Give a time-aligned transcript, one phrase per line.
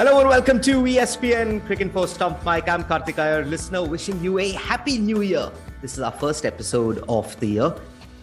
[0.00, 2.66] Hello and welcome to ESPNcricinfo Stump Mic.
[2.70, 5.52] I'm Karthik Iyer, listener, wishing you a happy new year.
[5.82, 7.74] This is our first episode of the year,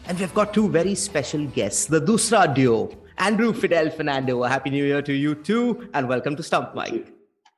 [0.07, 2.89] and we've got two very special guests, the Dusra duo,
[3.19, 4.43] Andrew Fidel Fernando.
[4.43, 7.13] A happy new year to you too, and welcome to Stump Mic.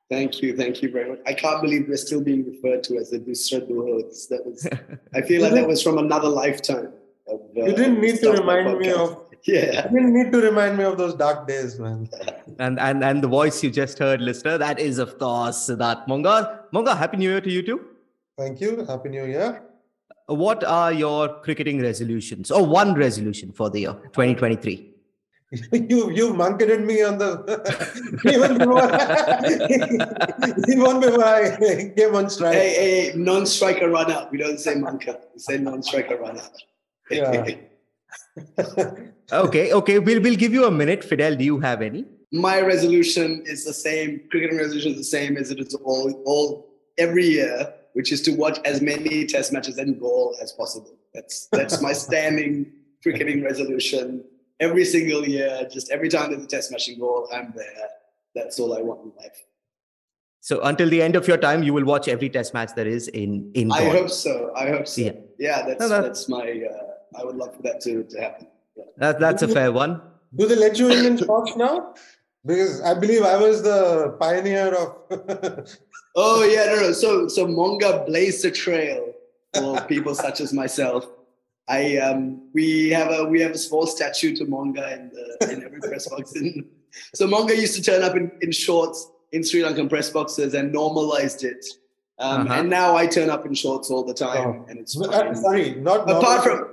[0.09, 1.19] Thank you, thank you very much.
[1.25, 4.01] I can't believe we're still being referred to as the Dusra duo.
[4.01, 4.67] That was,
[5.13, 6.91] I feel like that was from another lifetime.
[7.25, 9.87] Of, uh, you didn't need to remind me of yeah.
[9.91, 12.09] You didn't need to remind me of those dark days, man.
[12.59, 16.65] and and and the voice you just heard, listener, that is of course Siddharth Monga.
[16.71, 17.85] Monga, happy new year to you too.
[18.37, 18.85] Thank you.
[18.85, 19.63] Happy new year.
[20.27, 24.89] What are your cricketing resolutions, or one resolution for the year 2023?
[25.71, 27.31] you you Mankaded me on the
[28.31, 28.85] even before
[30.73, 32.53] even before I came on strike.
[32.53, 34.31] Hey, hey, non-striker run out.
[34.31, 35.19] We don't say manka.
[35.33, 36.55] We say non-striker run out.
[37.09, 37.55] Yeah.
[39.31, 39.99] Okay, okay.
[39.99, 41.03] We'll we'll give you a minute.
[41.03, 42.05] Fidel, do you have any?
[42.31, 44.21] My resolution is the same.
[44.31, 48.31] Cricketing resolution is the same as it is all all every year, which is to
[48.31, 50.95] watch as many Test matches and Galle as possible.
[51.13, 52.71] That's that's my standing
[53.03, 54.23] cricketing resolution
[54.59, 55.67] every single year.
[55.71, 57.89] Just every time there's a Test match and Galle, I'm there.
[58.35, 59.43] That's all I want in life.
[60.41, 63.07] So until the end of your time, you will watch every Test match there is
[63.09, 63.71] in in.
[63.71, 64.51] I hope so.
[64.55, 65.01] I hope so.
[65.01, 66.63] Yeah, yeah that's no, that's my.
[66.71, 68.47] Uh, I would love for that to, to happen.
[68.79, 68.85] Yeah.
[68.97, 70.01] That, that's a fair one.
[70.35, 71.93] Do they let you in in shorts now?
[72.45, 74.95] Because I believe I was the pioneer of.
[76.15, 76.91] oh yeah, no, no.
[76.91, 79.13] So so Monga blazed the trail
[79.53, 81.07] for people such as myself.
[81.67, 85.63] I um we have a we have a small statue to Monga in the in
[85.63, 86.35] every press box.
[86.35, 86.65] In,
[87.13, 90.71] so Monga used to turn up in, in shorts in Sri Lankan press boxes and
[90.71, 91.65] normalized it.
[92.19, 92.59] Um, uh-huh.
[92.59, 94.65] And now I turn up in shorts all the time, oh.
[94.67, 95.35] and it's fine.
[95.35, 96.67] sorry, not apart from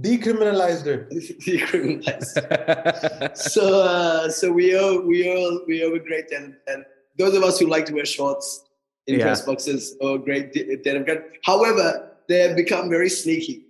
[0.00, 1.10] decriminalized it.
[1.40, 3.36] decriminalized.
[3.36, 6.84] so uh, so we owe we owe we owe a great and and
[7.18, 8.64] those of us who like to wear shorts
[9.06, 9.24] in yeah.
[9.24, 10.52] press boxes owe a great
[10.82, 11.38] debt of gratitude.
[11.44, 13.66] However, they have become very sneaky.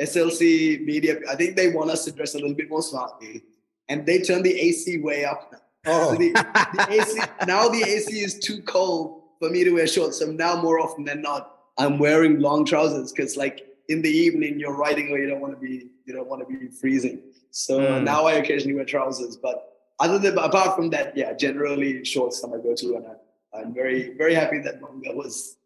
[0.00, 3.42] SLC media, I think they want us to dress a little bit more smartly,
[3.88, 5.58] and they turn the AC way up now.
[5.86, 6.12] Oh.
[6.12, 10.18] So the, the AC, now the AC is too cold for me to wear shorts.
[10.18, 14.58] So now more often than not, I'm wearing long trousers because like in the evening
[14.58, 17.22] you're writing or you don't want to be you don't want to be freezing.
[17.50, 18.02] So mm.
[18.02, 19.68] now I occasionally wear trousers, but
[20.00, 24.14] other than apart from that, yeah, generally shorts are my go-to, and I, I'm very
[24.16, 25.56] very happy that Monga was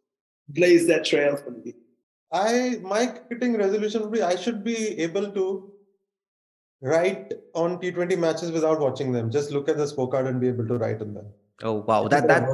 [0.49, 1.75] blazed that trail for me.
[2.33, 5.73] I my cricketing resolution would be I should be able to
[6.83, 9.31] write on T20 matches without watching them.
[9.31, 11.27] Just look at the scorecard and be able to write on them.
[11.63, 12.47] Oh wow, that that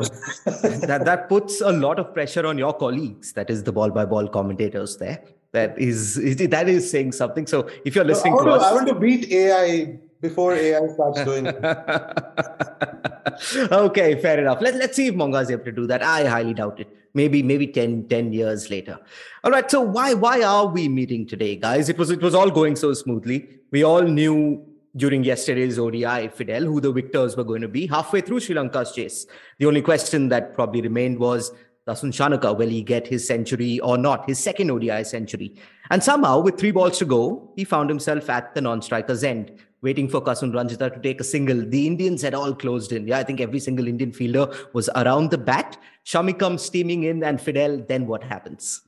[0.87, 3.33] that that puts a lot of pressure on your colleagues.
[3.33, 5.23] That is the ball by ball commentators there.
[5.53, 6.17] That is
[6.49, 7.47] that is saying something.
[7.47, 11.23] So if you're listening so to us, I want to beat AI before AI starts
[11.25, 11.57] doing it.
[13.73, 14.63] okay, fair enough.
[14.63, 16.03] Let, let's see if Monga is able to do that.
[16.03, 16.89] I highly doubt it.
[17.13, 18.99] Maybe maybe 10, 10 years later.
[19.45, 19.71] All right.
[19.71, 21.91] So why why are we meeting today, guys?
[21.91, 23.49] It was it was all going so smoothly.
[23.71, 24.65] We all knew
[24.97, 28.93] during yesterday's ODI, Fidel, who the victors were going to be halfway through Sri Lanka's
[28.93, 29.27] chase.
[29.59, 31.53] The only question that probably remained was
[31.87, 35.57] Dasun Shanaka, will he get his century or not, his second ODI century?
[35.91, 39.51] And somehow, with three balls to go, he found himself at the non-striker's end,
[39.83, 41.61] waiting for Kasun Rajitha to take a single.
[41.69, 43.09] The Indians had all closed in.
[43.09, 45.77] Yeah, I think every single Indian fielder was around the bat.
[46.07, 48.83] Shami comes steaming in, and Fidel, then what happens?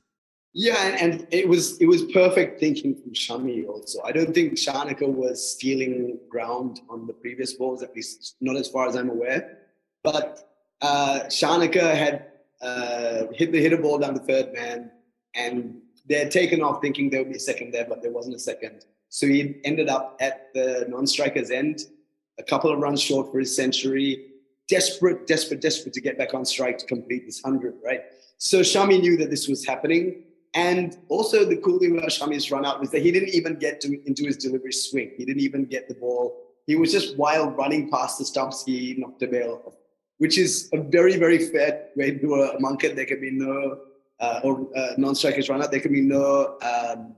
[0.53, 4.01] Yeah, and, and, it was it was perfect thinking from Shami also.
[4.03, 8.69] I don't think Shanaka was stealing ground on the previous balls, at least not as
[8.69, 9.57] far as I'm aware.
[10.01, 10.49] But
[10.81, 12.27] uh, Shanaka had
[12.61, 14.91] uh, hit the hit a ball down the third man,
[15.35, 18.39] and they're taken off thinking there would be a second there, but there wasn't a
[18.39, 18.85] second.
[19.09, 21.81] So he ended up at the non-striker's end,
[22.39, 24.27] a couple of runs short for his century.
[24.67, 28.01] Desperate, desperate, desperate to get back on strike to complete this hundred, right?
[28.37, 30.23] So Shami knew that this was happening
[30.55, 33.81] and also, the cool thing about Shami's run out was that he didn't even get
[33.81, 35.11] to, into his delivery swing.
[35.17, 36.41] He didn't even get the ball.
[36.65, 39.74] He was just wild running past the stumps, he knocked the off,
[40.17, 42.95] which is a very, very fair way to a market.
[42.95, 43.79] There can be no,
[44.19, 45.71] uh, or uh, non-strikers run out.
[45.71, 47.15] There can be no, um,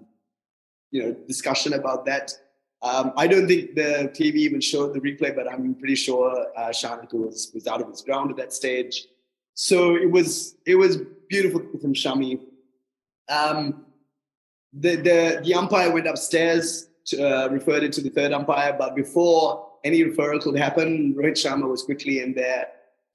[0.91, 2.31] you know, discussion about that.
[2.81, 6.71] Um, I don't think the TV even showed the replay, but I'm pretty sure uh,
[7.13, 9.05] was, was out of his ground at that stage.
[9.55, 12.39] So it was it was beautiful from Shami.
[13.27, 13.85] Um,
[14.71, 18.95] the, the, the umpire went upstairs to uh, referred it to the third umpire, but
[18.95, 22.67] before any referral could happen, Rohit Sharma was quickly in there,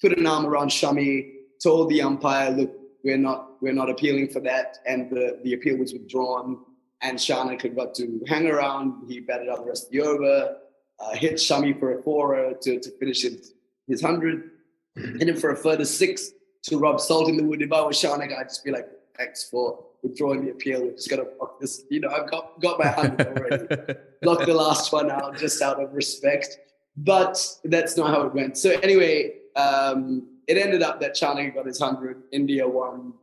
[0.02, 1.31] put an arm around Shami,
[1.62, 2.72] told the umpire, look,
[3.04, 4.78] we're not, we're not appealing for that.
[4.87, 6.58] And the, the appeal was withdrawn.
[7.00, 9.08] And Shanaka got to hang around.
[9.08, 10.56] He batted out the rest of the over,
[11.00, 13.54] uh, hit Shami for a four to, to finish his,
[13.88, 14.50] his 100.
[14.94, 16.31] hit him for a further six
[16.64, 17.62] to rub salt in the wound.
[17.62, 20.82] If I was Shanaka, I'd just be like, thanks for withdrawing the appeal.
[20.82, 21.84] We're just gonna fuck this.
[21.90, 23.94] You know, I've got got my hundred already.
[24.22, 26.58] Block the last one out just out of respect.
[26.96, 28.58] But that's not how it went.
[28.58, 33.14] So anyway, um, it ended up that Shanaka got his hundred, India won,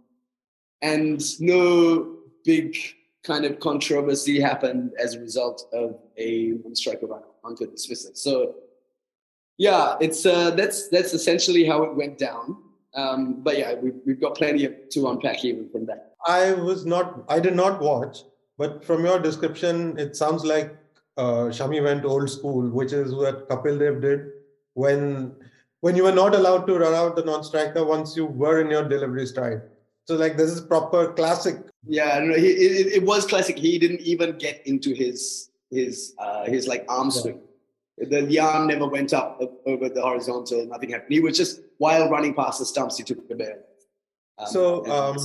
[0.82, 2.76] and no big
[3.24, 8.12] kind of controversy happened as a result of a one-striker run onto dismissal.
[8.16, 8.56] So
[9.58, 12.58] yeah, it's uh, that's that's essentially how it went down.
[12.96, 16.14] Um, but yeah, we've, we've got plenty of, to unpack even from that.
[16.26, 18.24] I was not, I did not watch,
[18.58, 20.76] but from your description, it sounds like
[21.18, 24.32] uh, Shami went old school, which is what Kapil Dev did
[24.74, 25.36] when
[25.82, 28.88] when you were not allowed to run out the non-striker once you were in your
[28.88, 29.62] delivery stride.
[30.06, 31.58] So like this is proper classic.
[31.88, 33.58] Yeah, no, he, it, it was classic.
[33.58, 37.22] He didn't even get into his his uh, his like arm yeah.
[37.22, 37.42] swing.
[37.98, 40.66] The, the arm never went up over the horizontal.
[40.66, 41.12] Nothing happened.
[41.12, 43.60] He was just while running past the stumps, he took the bail.
[44.38, 45.18] Um, so um,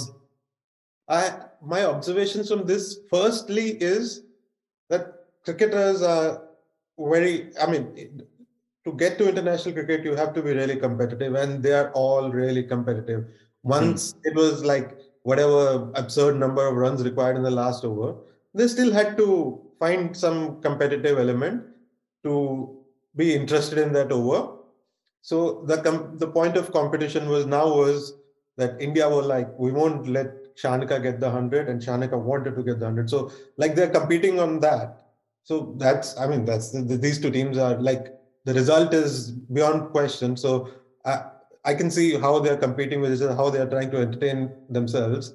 [1.08, 4.24] I my observations from this firstly is
[4.90, 6.42] that cricketers are
[6.98, 7.52] very.
[7.60, 8.22] I mean,
[8.84, 12.30] to get to international cricket, you have to be really competitive, and they are all
[12.30, 13.24] really competitive.
[13.62, 14.18] Once hmm.
[14.24, 18.14] it was like whatever absurd number of runs required in the last over,
[18.52, 21.64] they still had to find some competitive element
[22.22, 22.78] to
[23.16, 24.56] be interested in that over.
[25.22, 28.12] So the com- the point of competition was now was
[28.56, 32.62] that India were like we won't let Shanaka get the hundred, and Shanaka wanted to
[32.62, 33.08] get the hundred.
[33.08, 35.00] So like they're competing on that.
[35.44, 38.13] So that's I mean that's the, the, these two teams are like
[38.44, 40.36] the result is beyond question.
[40.36, 40.70] So
[41.04, 41.24] I
[41.64, 45.34] I can see how they're competing with each other, how they're trying to entertain themselves,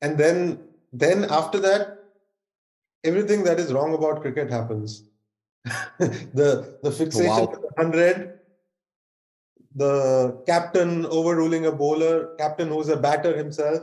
[0.00, 0.60] and then
[0.92, 1.98] then after that,
[3.04, 5.04] everything that is wrong about cricket happens.
[5.98, 7.46] the the fixation wow.
[7.76, 8.38] 100
[9.76, 13.82] the captain overruling a bowler captain who's a batter himself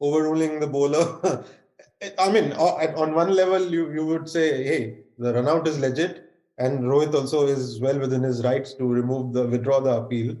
[0.00, 1.04] overruling the bowler
[2.18, 6.33] i mean on one level you you would say hey the run out is legit
[6.58, 10.36] and rohit also is well within his rights to remove the withdraw the appeal.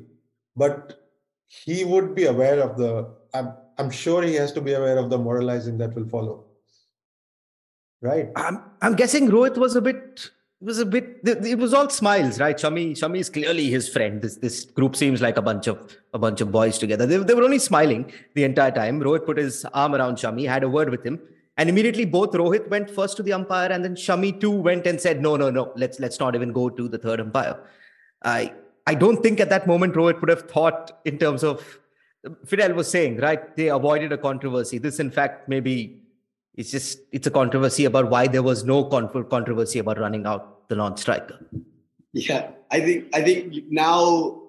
[0.56, 1.00] But
[1.46, 5.10] he would be aware of the i'm, I'm sure he has to be aware of
[5.10, 6.44] the moralizing that will follow.
[8.00, 8.30] Right?
[8.36, 10.30] I'm i'm guessing rohit was a bit
[10.60, 12.56] it was a bit it was all smiles right?
[12.56, 14.22] Shami shami is clearly his friend.
[14.22, 17.06] This this group seems like a bunch of a bunch of boys together.
[17.06, 19.00] They, they were only smiling the entire time.
[19.00, 21.18] Rohit put his arm around shami had a word with him
[21.56, 25.00] and immediately both rohit went first to the umpire and then shami too went and
[25.00, 27.56] said no no no let's let's not even go to the third umpire
[28.22, 28.52] i
[28.86, 31.78] i don't think at that moment rohit would have thought in terms of
[32.44, 36.00] fidel was saying right they avoided a controversy this in fact maybe
[36.56, 40.76] it's just it's a controversy about why there was no controversy about running out the
[40.76, 41.38] non-striker.
[42.12, 44.42] Yeah, I think I think now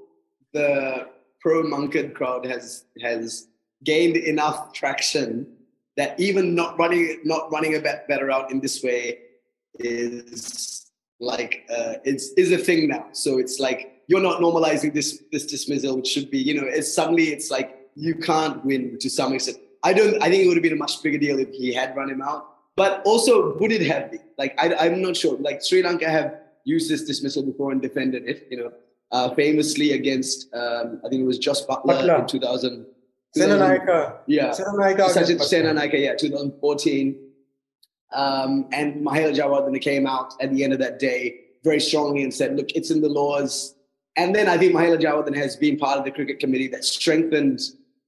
[0.54, 1.08] the
[1.42, 3.48] pro Mankad crowd has has
[3.84, 5.48] gained enough traction
[5.98, 9.20] that even not running not running a bet better out in this way
[9.80, 13.08] is like uh, it's is a thing now.
[13.12, 16.94] So it's like you're not normalizing this this dismissal, which should be you know it's
[16.94, 19.58] suddenly it's like you can't win to some extent.
[19.84, 20.22] I don't.
[20.22, 22.22] I think it would have been a much bigger deal if he had run him
[22.22, 22.48] out.
[22.76, 24.22] But also, would it have been?
[24.38, 25.38] Like, I, I'm not sure.
[25.38, 28.48] Like, Sri Lanka have used this dismissal before and defended it.
[28.50, 28.74] You know,
[29.12, 32.20] uh, famously against um, I think it was Jos Buttler, Buttler.
[32.22, 32.86] in 2000.
[33.38, 34.18] Senanayake.
[34.28, 34.52] Yeah.
[34.52, 35.00] Senanayake.
[35.00, 37.20] Senanayake, yeah, 2014.
[38.14, 42.34] Um, and Mahela Jayawardene came out at the end of that day very strongly and
[42.34, 43.76] said, look, it's in the laws.
[44.16, 47.60] And then I think Mahela Jayawardene has been part of the cricket committee that strengthened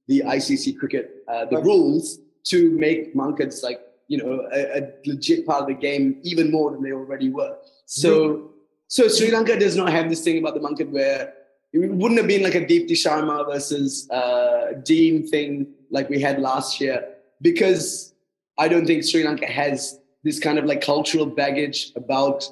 [0.06, 5.44] the ICC cricket, uh, the rules to make Mankads like, you know, a, a, legit
[5.44, 7.58] part of the game even more than they already were.
[7.84, 8.52] So,
[8.86, 11.34] so Sri Lanka does not have this thing about the Mankad where
[11.72, 16.40] it wouldn't have been like a Deepti Sharma versus uh, Dean thing like we had
[16.40, 17.06] last year
[17.42, 18.14] because
[18.56, 22.44] I don't think Sri Lanka has this kind of like cultural baggage about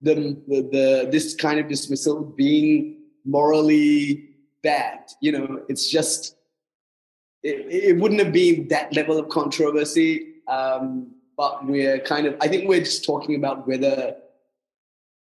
[0.00, 0.14] the,
[0.48, 4.30] the, the this kind of dismissal being morally
[4.62, 5.00] bad.
[5.20, 6.36] You know, it's just
[7.42, 10.28] it, it wouldn't have been that level of controversy.
[10.48, 14.16] Um, but we're kind of, I think we're just talking about whether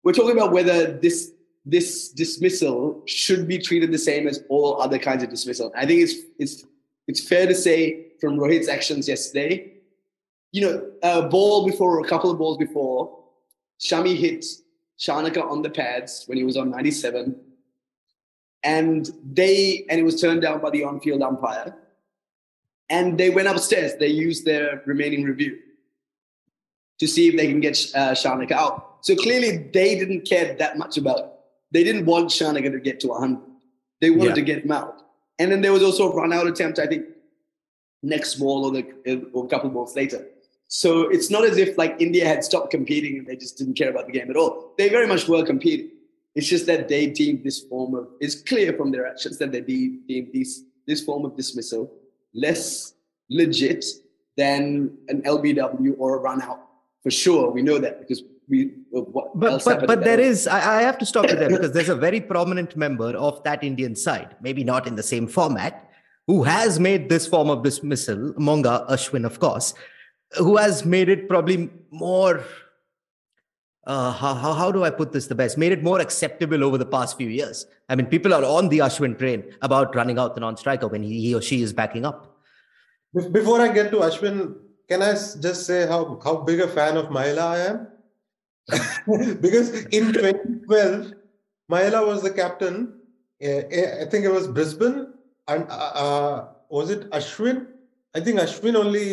[0.05, 1.33] we're talking about whether this
[1.67, 5.73] this dismissal should be treated the same as all other kinds of dismissal.
[5.77, 6.65] I think it's it's
[7.09, 9.73] it's fair to say from Rohit's actions yesterday,
[10.53, 13.19] you know, a ball before, a couple of balls before,
[13.81, 14.45] Shami hit
[14.99, 17.37] Shanaka on the pads when he was on 97.
[18.63, 21.77] And they, and it was turned down by the on-field umpire.
[22.89, 23.95] And they went upstairs.
[23.97, 25.59] They used their remaining review
[26.99, 28.99] to see if they can get uh, Shanaka out.
[29.03, 31.36] So clearly, they didn't care that much about it.
[31.77, 33.39] They didn't want Shanaka to get to 100.
[34.01, 34.35] They wanted Yeah.
[34.37, 35.03] to get him out.
[35.39, 37.05] And then there was also a run out attempt, I think,
[38.03, 40.27] next ball or, the, or a couple balls later.
[40.69, 43.91] So it's not as if like India had stopped competing and they just didn't care
[43.91, 44.73] about the game at all.
[44.79, 45.91] They very much were competing.
[46.35, 49.61] It's just that they deemed this form of, it's clear from their actions that they
[49.61, 51.93] de- deemed this, this form of dismissal
[52.33, 52.95] less
[53.29, 53.85] legit
[54.39, 56.61] than an LBW or a run out.
[57.03, 60.23] For sure, we know that because we, what But else but but in there that-
[60.23, 63.43] is I, I have to stop you there because there's a very prominent member of
[63.45, 65.91] that Indian side, maybe not in the same format,
[66.27, 69.75] who has made this form of dismissal, Monga Ashwin, of course,
[70.39, 72.45] who has made it probably more.
[73.87, 75.57] Uh, how, how, how do I put this the best?
[75.57, 77.67] Made it more acceptable over the past few years.
[77.89, 81.21] I mean, people are on the Ashwin train about running out the non-striker when he,
[81.21, 82.37] he or she is backing up.
[83.31, 84.57] Before I get to Ashwin,
[84.89, 87.87] can I just say how, how big a fan of Mahela I am?
[89.41, 91.13] because in 2012,
[91.71, 93.01] Mahela was the captain.
[93.41, 95.13] eh, eh, I think it was Brisbane.
[95.49, 97.67] And uh, uh, was it Ashwin?
[98.15, 99.07] I think Ashwin only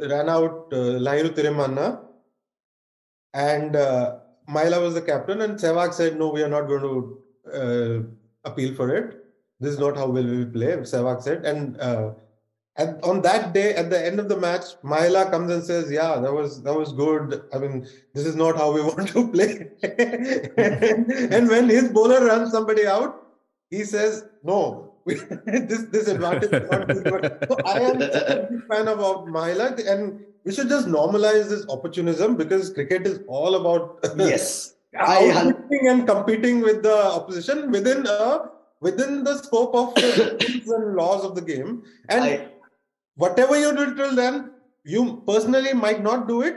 [0.00, 2.00] uh, ran out uh, Lahiru Thirimanne.
[3.34, 4.18] And uh,
[4.48, 5.42] was the captain.
[5.42, 7.18] And Sehwag said, no, we are not going to
[7.52, 9.24] uh, appeal for it.
[9.60, 11.44] This is not how well we play, Sehwag said.
[11.44, 12.12] And uh,
[12.76, 16.18] and on that day, at the end of the match, Mahela comes and says, "Yeah,
[16.20, 17.42] that was that was good.
[17.52, 19.68] I mean, this is not how we want to play."
[21.36, 23.26] and when his bowler runs somebody out,
[23.70, 28.88] he says, "No, this this advantage is not good." So I am a big fan
[28.88, 33.98] of, of Mahela, and we should just normalize this opportunism because cricket is all about
[34.16, 34.74] yes.
[34.94, 38.50] Hun- and competing with the opposition within a
[38.80, 41.82] within the scope of the rules and laws of the game.
[42.08, 42.48] And I,
[43.16, 44.52] whatever you do till then,
[44.84, 46.56] you personally might not do it,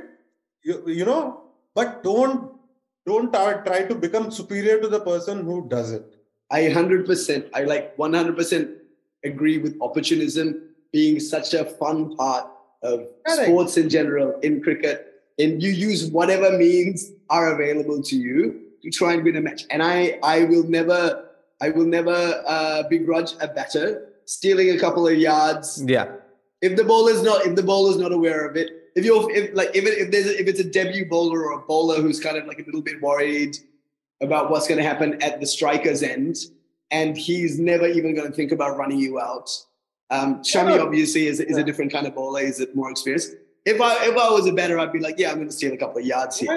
[0.63, 1.43] you, you know,
[1.75, 2.51] but don't
[3.05, 6.05] don't try, try to become superior to the person who does it.
[6.49, 8.75] I 100%, I like 100%
[9.25, 12.47] agree with opportunism being such a fun part
[12.81, 13.43] of Correct.
[13.43, 15.21] sports in general, in cricket.
[15.39, 19.63] And you use whatever means are available to you to try and win a match.
[19.69, 21.25] And I, I will never,
[21.61, 26.07] I will never uh, begrudge a batter stealing a couple of yards Yeah.
[26.63, 29.69] If the bowler's not if the bowler's not aware of it if you're if like
[29.75, 32.37] if, it, if there's a, if it's a debut bowler or a bowler who's kind
[32.37, 33.57] of like a little bit worried
[34.21, 36.37] about what's going to happen at the striker's end
[36.89, 39.49] and he's never even going to think about running you out
[40.09, 44.05] um shami obviously is, is a different kind of bowler is more experienced if i
[44.05, 45.99] if i was a better i'd be like yeah i'm going to steal a couple
[45.99, 46.49] of yards here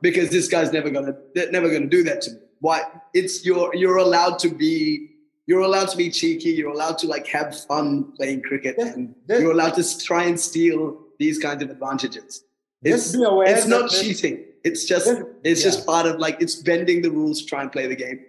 [0.00, 2.38] because this guy's never gonna they're never gonna do that to me.
[2.62, 2.82] Why?
[3.12, 5.11] It's you're you're allowed to be
[5.46, 6.50] you're allowed to be cheeky.
[6.50, 9.40] You're allowed to like have fun playing cricket, Yes, and yes.
[9.40, 12.44] you're allowed to try and steal these kinds of advantages.
[12.82, 14.44] It's Just be aware it's not that there's- cheating.
[14.64, 15.70] It's just Yes, it's yeah.
[15.70, 18.20] just part of like it's bending the rules to try and play the game.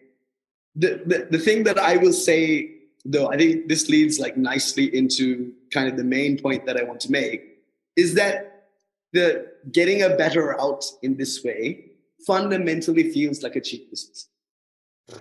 [0.75, 2.71] The, the the thing that I will say
[3.05, 6.83] though, I think this leads like nicely into kind of the main point that I
[6.83, 7.59] want to make
[7.95, 8.67] is that
[9.11, 11.91] the getting a better out in this way
[12.25, 14.27] fundamentally feels like a cheat business,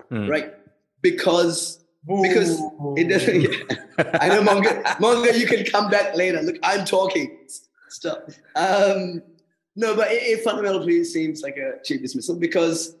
[0.09, 0.27] Hmm.
[0.27, 0.53] right?
[1.01, 2.61] Because because
[2.97, 3.41] it doesn't.
[3.41, 4.17] Yeah.
[4.21, 4.97] I know, Monga.
[4.99, 6.41] Monga, you can come back later.
[6.41, 7.37] Look, I'm talking.
[7.89, 8.29] Stop.
[8.55, 9.21] Um,
[9.75, 12.95] no, but it, it fundamentally seems like a cheap dismissal because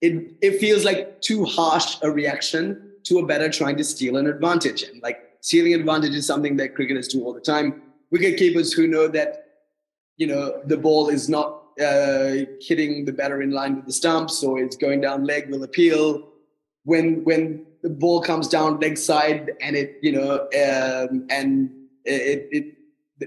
[0.00, 4.26] it it feels like too harsh a reaction to a batter trying to steal an
[4.26, 4.82] advantage.
[4.82, 7.82] And like stealing advantage is something that cricketers do all the time.
[8.10, 9.46] Wicket keepers who know that
[10.16, 14.42] you know the ball is not uh, hitting the batter in line with the stumps
[14.42, 16.28] or it's going down leg will appeal
[16.84, 21.70] when when the ball comes down leg side and it you know um, and
[22.04, 22.76] it, it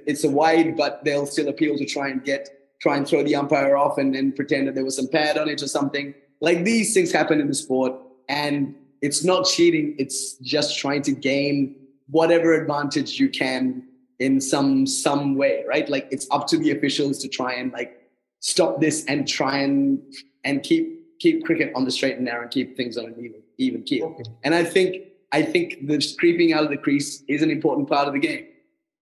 [0.05, 2.50] it's a wide but they'll still appeal to try and get
[2.81, 5.50] try and throw the umpire off and then pretend that there was some pad on
[5.50, 6.13] it or something.
[6.41, 7.93] Like these things happen in the sport
[8.29, 9.95] and it's not cheating.
[9.97, 11.75] It's just trying to gain
[12.09, 13.88] whatever advantage you can
[14.19, 15.89] in some some way right?
[15.89, 18.09] Like it's up to the officials to try and like
[18.39, 20.01] stop this and try and
[20.43, 23.41] and keep keep cricket on the straight and narrow and keep things on an even
[23.57, 24.24] even keel Okay.
[24.43, 24.97] and I think
[25.31, 28.45] I think the creeping out of the crease is an important part of the game,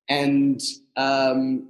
[0.10, 0.62] and
[0.95, 1.67] um,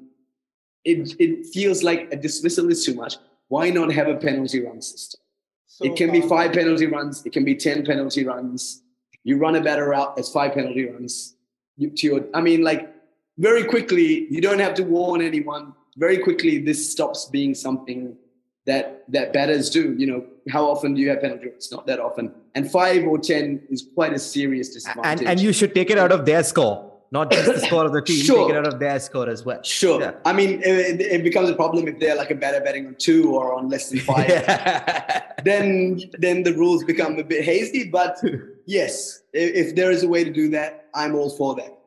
[0.86, 3.16] it it feels like a dismissal is too much.
[3.50, 5.20] Why not have a penalty run system?
[5.66, 7.26] So, it can be um, five penalty runs.
[7.26, 8.84] It can be ten penalty runs.
[9.24, 11.36] You run a batter out as five penalty runs.
[11.78, 12.94] You, to your, I mean, like
[13.38, 14.28] very quickly.
[14.30, 15.74] You don't have to warn anyone.
[15.98, 18.16] Very quickly, this stops being something
[18.66, 19.94] that that batters do.
[19.98, 21.72] You know, how often do you have penalty runs?
[21.72, 22.34] Not that often.
[22.56, 25.22] And five or ten is quite a serious disadvantage.
[25.22, 27.94] and and you should take it out of their score, not just the score of
[27.94, 28.24] the team.
[28.24, 28.48] Sure.
[28.48, 29.62] Take it out of their score as well.
[29.64, 30.00] Sure.
[30.02, 30.14] Yeah.
[30.26, 33.34] I mean, it, it becomes a problem if they're like a batter betting on two
[33.36, 34.30] or on less than five.
[34.30, 35.22] Yeah.
[35.44, 37.90] Then, then the rules become a bit hazy.
[37.90, 38.18] But
[38.66, 41.78] yes, if, if there is a way to do that, I'm all for that.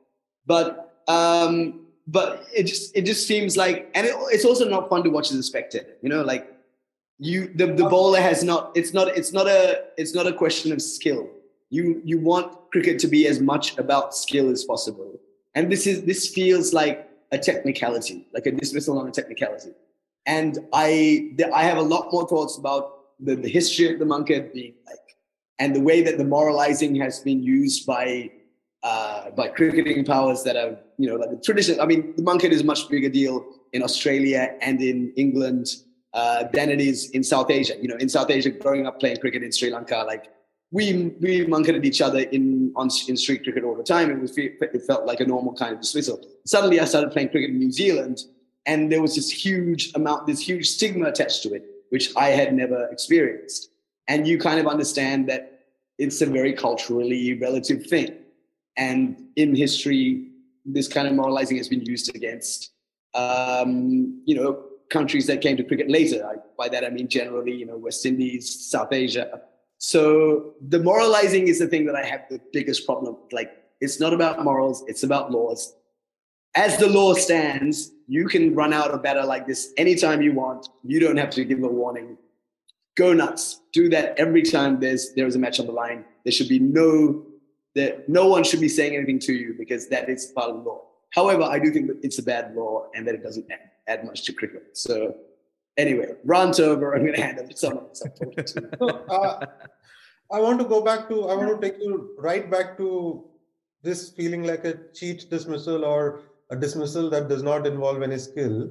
[0.45, 5.03] But um, but it just it just seems like, and it, it's also not fun
[5.05, 5.97] to watch as a spectator.
[6.03, 6.56] You know, like
[7.19, 10.73] you the, the bowler has not it's not it's not a it's not a question
[10.73, 11.29] of skill.
[11.71, 15.19] You you want cricket to be as much about skill as possible.
[15.55, 19.71] And this is this feels like a technicality like a dismissal on a technicality.
[20.27, 24.53] And i i have a lot more thoughts about the, the history of the Mankad
[24.53, 24.99] being like
[25.59, 28.31] and the way that the moralizing has been used by
[28.83, 32.51] uh, by cricketing powers that are you know like the tradition i mean the Mankad
[32.51, 35.67] is a much bigger deal in australia and in england
[36.13, 37.75] uh, than it is in South Asia.
[37.81, 40.27] You know, in South Asia, growing up playing cricket in Sri Lanka, like
[40.73, 44.83] we we Mankaded each other in on in street cricket all the time, and it
[44.87, 46.21] felt like a normal kind of dismissal.
[46.45, 48.25] Suddenly, I started playing cricket in New Zealand,
[48.67, 52.53] and there was this huge amount, this huge stigma attached to it, which I had
[52.55, 53.71] never experienced.
[54.09, 55.61] And you kind of understand that
[55.99, 58.17] it's a very culturally relative thing,
[58.77, 60.29] and in history,
[60.65, 62.73] this kind of moralizing has been used against,
[63.15, 66.27] um, you know, countries that came to cricket later.
[66.27, 69.41] I, by that I mean generally, you know, West Indies, South Asia.
[69.79, 73.17] So the moralizing is the thing that I have the biggest problem.
[73.33, 75.75] Like it's not about morals, it's about laws.
[76.55, 80.69] As the law stands, you can run out a batter like this anytime you want.
[80.83, 82.17] You don't have to give a warning.
[82.97, 83.61] Go nuts.
[83.73, 86.05] Do that every time there's there is a match on the line.
[86.25, 87.27] There should be no
[87.75, 90.63] that no one should be saying anything to you because that is part of the
[90.63, 90.83] law.
[91.11, 93.47] However, I do think that it's a bad law and that it doesn't
[93.89, 94.77] add much to cricket.
[94.77, 95.17] So
[95.77, 96.95] anyway, rant over.
[96.95, 98.03] I'm going to hand it to someone else.
[98.47, 99.47] so, uh,
[100.33, 103.25] I want to go back to, I want to take you right back to
[103.83, 108.71] this feeling like a cheat dismissal or a dismissal that does not involve any skill.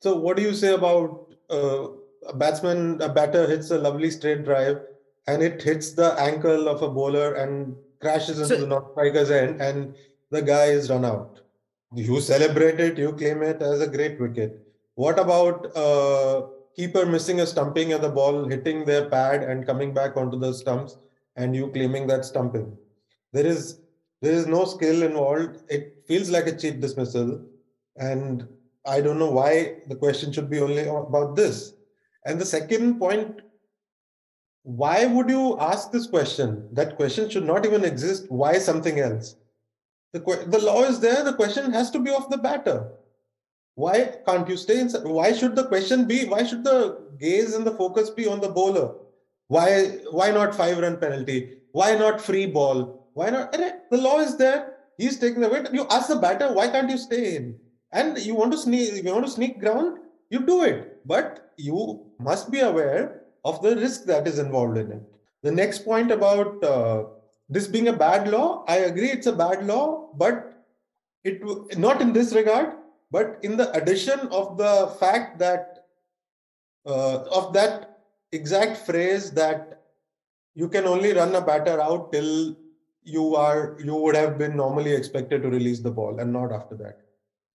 [0.00, 1.88] So, what do you say about uh,
[2.28, 4.80] a batsman, a batter hits a lovely straight drive
[5.26, 9.30] and it hits the ankle of a bowler and crashes into so, the non striker's
[9.30, 9.94] end and
[10.30, 11.40] the guy is run out?
[11.94, 14.60] You celebrate it, you claim it as a great wicket.
[14.94, 19.94] What about uh, keeper missing a stumping and the ball hitting their pad and coming
[19.94, 20.96] back onto the stumps
[21.36, 22.76] and you claiming that stumping?
[23.32, 23.80] There is
[24.22, 25.62] there is no skill involved.
[25.68, 27.44] It feels like a cheap dismissal,
[27.96, 28.46] and
[28.86, 31.74] I don't know why the question should be only about this.
[32.24, 33.42] And the second point
[34.64, 36.68] why would you ask this question?
[36.72, 38.26] That question should not even exist.
[38.30, 39.36] Why something else?
[40.16, 41.22] The, the law is there.
[41.24, 42.88] The question has to be of the batter.
[43.74, 45.04] Why can't you stay inside?
[45.04, 46.24] Why should the question be?
[46.24, 46.78] Why should the
[47.20, 48.94] gaze and the focus be on the bowler?
[49.48, 51.58] Why why not five run penalty?
[51.72, 53.10] Why not free ball?
[53.12, 53.52] Why not?
[53.52, 54.76] The law is there.
[54.96, 55.68] He's taking the weight.
[55.72, 57.58] You ask the batter, why can't you stay in?
[57.92, 59.98] And you want to sneak, you want to sneak ground,
[60.30, 61.06] you do it.
[61.06, 65.02] But you must be aware of the risk that is involved in it.
[65.42, 67.04] The next point about uh,
[67.48, 70.64] this being a bad law, I agree it's a bad law, but
[71.24, 71.42] it
[71.78, 72.74] not in this regard,
[73.10, 75.86] but in the addition of the fact that
[76.84, 77.98] uh, of that
[78.32, 79.82] exact phrase that
[80.54, 82.56] you can only run a batter out till
[83.02, 86.76] you are you would have been normally expected to release the ball and not after
[86.76, 86.98] that.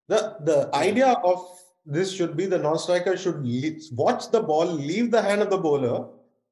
[0.09, 1.45] The the idea of
[1.85, 3.43] this should be the non-striker should
[3.93, 6.07] watch the ball, leave the hand of the bowler,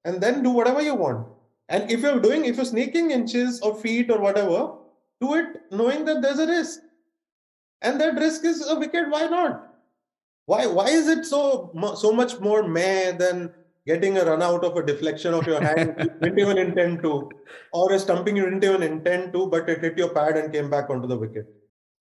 [0.05, 1.27] and then do whatever you want
[1.69, 4.73] and if you're doing, if you're sneaking inches or feet or whatever,
[5.21, 6.81] do it knowing that there's a risk.
[7.83, 9.09] And that risk is a wicket.
[9.09, 9.75] Why not?
[10.47, 13.53] Why why is it so so much more meh than
[13.87, 17.31] getting a run out of a deflection of your hand you didn't even intend to,
[17.73, 20.69] or a stumping you didn't even intend to, but it hit your pad and came
[20.71, 21.47] back onto the wicket?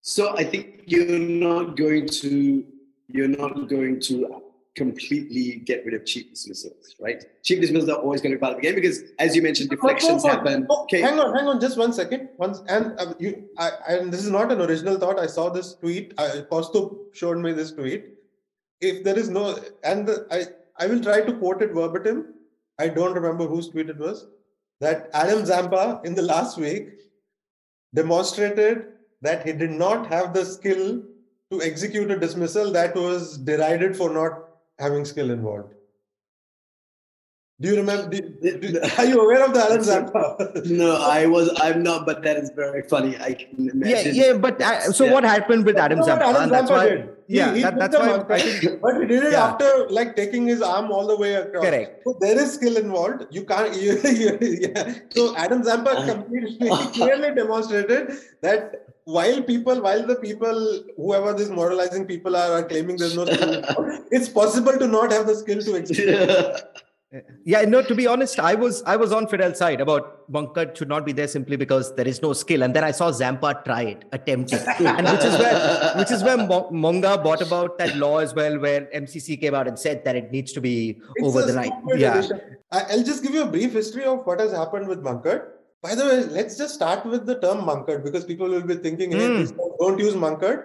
[0.00, 2.64] So I think you're not going to
[3.08, 4.42] you're not going to
[4.78, 7.22] completely get rid of cheap dismissals, right?
[7.42, 9.68] Cheap dismissals are always going to be part of the game because, as you mentioned,
[9.70, 10.66] deflections oh, oh, oh, happen.
[10.82, 11.00] okay.
[11.00, 12.28] Hang on, hang on, just one second.
[12.38, 15.18] Once, and uh, you, I, and this is not an original thought.
[15.18, 16.14] I saw this tweet.
[16.16, 16.42] Uh,
[17.12, 18.06] showed me this tweet.
[18.80, 22.34] If there is no, and the, I, I will try to quote it verbatim.
[22.78, 24.26] I don't remember whose tweet it was.
[24.80, 26.90] That Adam Zampa in the last week
[27.94, 28.86] demonstrated
[29.22, 31.02] that he did not have the skill
[31.50, 34.47] to execute a dismissal that was derided for not
[34.78, 35.74] having skill involved.
[37.60, 38.08] Do you remember?
[38.08, 40.52] Do, do, are you aware of the Adam Zampa?
[40.66, 41.50] no, I was.
[41.60, 42.06] I'm not.
[42.06, 43.16] But that is very funny.
[43.18, 44.14] I can imagine.
[44.14, 44.32] Yeah, yeah.
[44.34, 45.12] But uh, so yeah.
[45.12, 46.26] what happened with Adam Zampa?
[46.26, 46.88] Adam that's why.
[46.88, 47.08] Did.
[47.26, 48.24] Yeah, he, that, that's why.
[48.36, 49.46] I think, but he did it yeah.
[49.46, 51.64] after like taking his arm all the way across.
[51.64, 52.04] Correct.
[52.04, 53.26] So there is skill involved.
[53.30, 53.74] You can't.
[53.82, 54.94] You, you, yeah.
[55.10, 62.04] So Adam Zampa completely clearly demonstrated that while people, while the people, whoever these moralizing
[62.04, 63.62] people are, are claiming there's no skill,
[64.10, 66.60] it's possible to not have the skill to execute.
[67.42, 67.80] Yeah, no.
[67.80, 71.12] To be honest, I was I was on Fidel's side about Mankad should not be
[71.12, 72.62] there simply because there is no skill.
[72.62, 76.22] And then I saw Zampa try it, attempt it, and which is where which is
[76.22, 76.36] where
[76.70, 80.30] Monga brought about that law as well, where MCC came out and said that it
[80.30, 81.72] needs to be it's over the night.
[81.96, 82.28] Yeah,
[82.72, 85.46] I'll just give you a brief history of what has happened with Mankad.
[85.82, 89.12] By the way, let's just start with the term Mankad because people will be thinking,
[89.12, 89.76] hey, mm.
[89.78, 90.64] don't use Mankad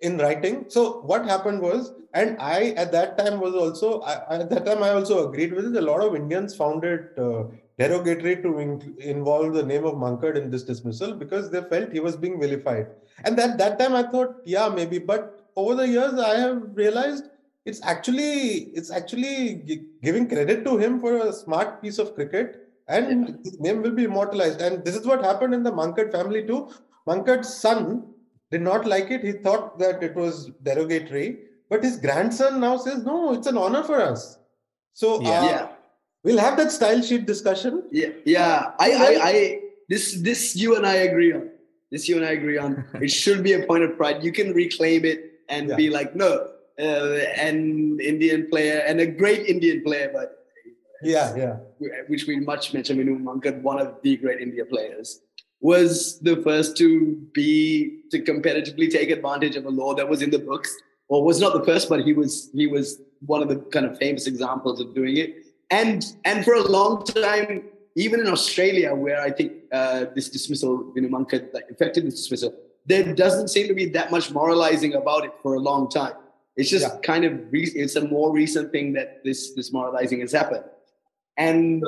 [0.00, 0.64] in writing.
[0.68, 4.82] So what happened was, and I at that time was also I, at that time
[4.82, 5.76] I also agreed with it.
[5.76, 7.44] A lot of Indians found it uh,
[7.78, 12.00] derogatory to in, involve the name of Mankad in this dismissal because they felt he
[12.00, 12.86] was being vilified.
[13.24, 14.98] And that that time I thought, yeah, maybe.
[14.98, 17.30] But over the years, I have realized
[17.64, 23.28] it's actually it's actually giving credit to him for a smart piece of cricket, and
[23.28, 23.34] yeah.
[23.44, 24.60] his name will be immortalized.
[24.60, 26.70] And this is what happened in the Mankad family too.
[27.06, 28.04] Mankad's son
[28.50, 29.24] did not like it.
[29.24, 31.38] He thought that it was derogatory.
[31.70, 34.38] But his grandson now says, no, it's an honor for us.
[34.92, 35.28] So yeah.
[35.28, 35.68] Uh, yeah.
[36.22, 37.84] we'll have that style sheet discussion.
[37.90, 38.72] Yeah, yeah.
[38.78, 41.50] I, I, I, this, this you and I agree on.
[41.90, 42.84] This you and I agree on.
[43.00, 44.22] it should be a point of pride.
[44.22, 45.76] You can reclaim it and yeah.
[45.76, 50.43] be like, no, uh, an Indian player and a great Indian player, but
[51.04, 51.56] yeah, yeah,
[52.08, 55.20] which we much mentioned Vinoo Mankad, one of the great India players
[55.60, 60.30] was the first to be to competitively take advantage of a law that was in
[60.30, 60.74] the books.
[61.08, 63.98] Or was not the first but he was he was one of the kind of
[63.98, 65.36] famous examples of doing it.
[65.70, 67.64] And and for a long time
[67.96, 72.52] even in australia where i think uh, this dismissal know Mankad like affected this dismissal
[72.86, 76.14] there doesn't seem to be that much moralizing about it for a long time.
[76.56, 77.00] It's just yeah.
[77.00, 80.64] kind of re- it's a more recent thing that this this moralizing has happened
[81.36, 81.84] and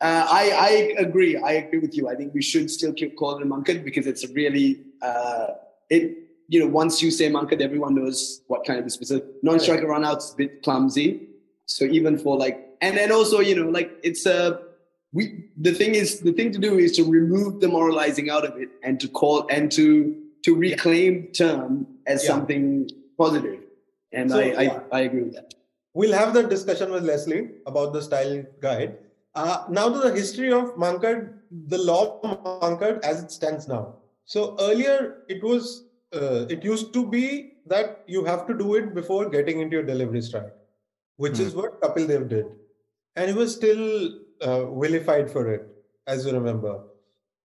[0.00, 1.36] uh, I, I agree.
[1.36, 2.08] I agree with you.
[2.08, 5.48] I think we should still keep calling it Mankad because it's a really uh,
[5.88, 6.18] it.
[6.48, 10.36] You know, once you say Mankad, everyone knows what kind of specific non-striker runouts a
[10.36, 11.26] bit clumsy.
[11.64, 14.60] So even for like, and then also you know, like it's a
[15.12, 15.46] we.
[15.56, 18.68] The thing is, the thing to do is to remove the moralizing out of it
[18.82, 22.28] and to call and to to reclaim term as yeah.
[22.28, 23.60] something positive.
[24.12, 25.54] And so, I, I I agree with that.
[25.94, 28.98] We'll have that discussion with Leslie about the style guide
[29.34, 31.34] uh, now to the history of Mankad,
[31.66, 33.96] the law of Mankad as it stands now.
[34.24, 38.94] So earlier it was, uh, it used to be that you have to do it
[38.94, 40.54] before getting into your delivery strike,
[41.16, 41.60] which is hmm.
[41.60, 42.46] what Kapil Dev did.
[43.16, 45.66] And he was still uh, vilified for it,
[46.06, 46.80] as you remember.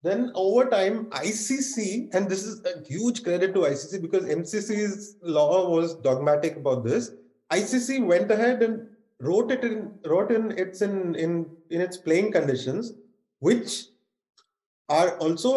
[0.02, 5.68] Then over time, ICC, and this is a huge credit to ICC because MCC's law
[5.68, 7.10] was dogmatic about this.
[7.52, 8.86] ICC went ahead and
[9.20, 12.92] wrote it in wrote in its in in in its playing conditions,
[13.40, 13.86] which
[14.88, 15.52] are also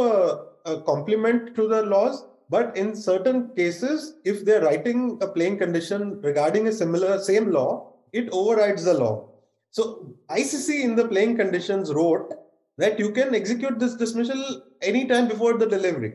[0.65, 2.25] a, a complement to the laws.
[2.49, 7.93] But in certain cases, if they're writing a playing condition regarding a similar same law,
[8.11, 9.29] it overrides the law.
[9.71, 12.31] So ICC in the playing conditions wrote
[12.77, 16.13] that you can execute this dismissal anytime before the delivery.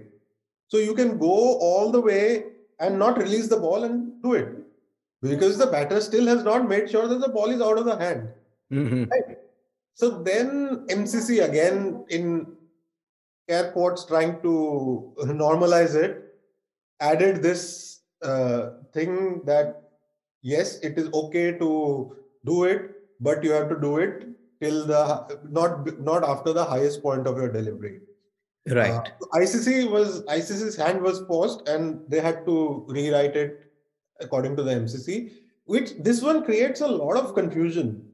[0.69, 2.45] So you can go all the way
[2.79, 4.58] and not release the ball and do it
[5.23, 7.97] because the batter still has not made sure that the ball is out of the
[7.97, 8.29] hand.
[8.73, 9.05] Mm-hmm.
[9.05, 9.39] Right?
[9.95, 12.47] So then MCC again in
[13.49, 16.25] air quotes trying to normalize it
[17.01, 19.83] added this uh, thing that
[20.43, 24.27] yes it is okay to do it but you have to do it
[24.61, 28.01] till the not not after the highest point of your delivery
[28.69, 33.68] right uh, icc was icc's hand was forced, and they had to rewrite it
[34.21, 35.33] according to the MCC,
[35.65, 38.05] which this one creates a lot of confusion.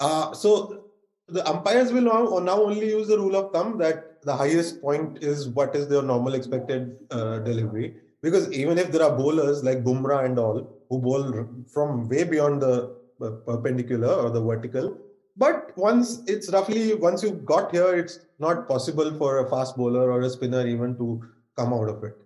[0.00, 0.84] Uh, so
[1.28, 5.48] the umpires will now, only use the rule of thumb that the highest point is
[5.48, 7.96] what is their normal expected uh, delivery.
[8.22, 12.62] Because even if there are bowlers like Bumrah and all who bowl from way beyond
[12.62, 14.96] the uh, perpendicular or the vertical,
[15.36, 20.10] but once it's roughly once you've got here, it's not possible for a fast bowler
[20.10, 21.22] or a spinner even to
[21.56, 22.16] come out of it.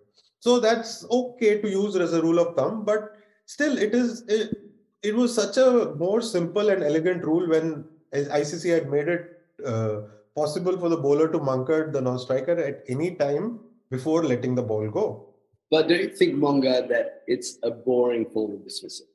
[0.47, 4.57] So that's okay to use as a rule of thumb, but still, it is it,
[5.03, 10.03] it was such a more simple and elegant rule when ICC had made it uh,
[10.37, 13.59] possible for the bowler to Mankad the non-striker at any time
[13.91, 15.35] before letting the ball go.
[15.69, 19.07] But do you think, Monga, that it's a boring form of dismissal?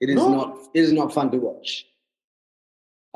[0.00, 0.28] It is no.
[0.28, 0.58] not.
[0.74, 1.86] It is not fun to watch.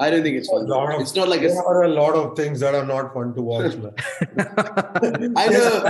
[0.00, 0.62] I don't think it's fun.
[0.62, 3.34] Of, it's not like there a, are a lot of things that are not fun
[3.34, 3.74] to watch.
[5.36, 5.84] I know.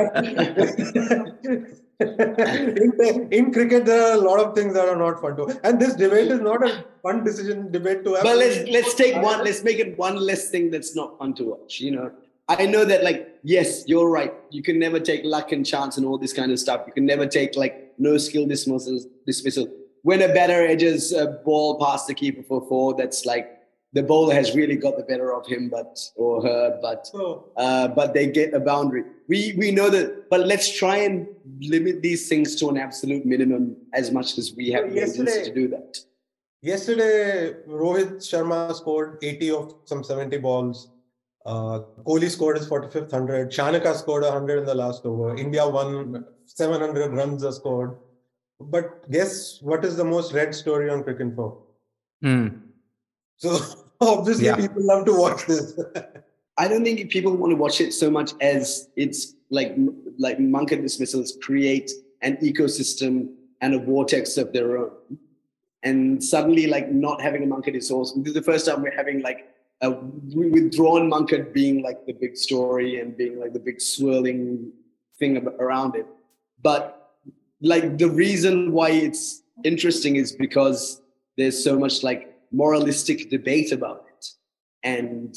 [2.01, 5.61] in, in, cricket, there are a lot of things that are not fun to.
[5.62, 8.25] And this debate is not a fun decision debate to have.
[8.25, 9.44] But let's let's take one.
[9.44, 11.81] Let's make it one less thing that's not fun to watch.
[11.81, 12.11] You know,
[12.49, 14.35] I know that like yes, you're right.
[14.51, 16.83] You can never take luck and chance and all this kind of stuff.
[16.88, 19.05] You can never take like no skill dismissal.
[19.25, 19.68] Dismissal
[20.03, 23.60] when a batter edges a ball past the keeper for four, that's like
[23.92, 27.11] the bowler has really got the better of him, but or her, but
[27.57, 29.05] uh, but they get a boundary.
[29.29, 31.26] We we know that, but let's try and
[31.61, 35.55] limit these things to an absolute minimum as much as we have the agency to
[35.55, 35.98] do that.
[36.62, 40.90] Yesterday, Rohit Sharma scored 80 of some 70 balls.
[41.46, 43.50] Uh, Kohli scored his 45th 100.
[43.50, 45.35] Shanaka scored 100 in the last over.
[45.37, 47.96] India won 700 runs are scored.
[48.61, 51.62] But guess what is the most read story on Cricinfo?
[52.20, 52.48] Hmm.
[53.40, 53.59] So
[54.00, 54.57] obviously, yeah.
[54.57, 55.79] people love to watch this.
[56.57, 59.74] I don't think people want to watch it so much as it's like
[60.18, 61.90] like Mankad dismissals create
[62.22, 64.90] an ecosystem and a vortex of their own.
[65.83, 68.22] And suddenly, like not having a Mankad is awesome.
[68.22, 69.48] This is the first time we're having like
[69.81, 74.70] a withdrawn Mankad being like the big story and being like the big swirling
[75.18, 76.07] thing around it.
[76.62, 77.14] But
[77.62, 81.00] like the reason why it's interesting is because
[81.38, 84.27] there's so much like moralistic debate about it.
[84.83, 85.37] And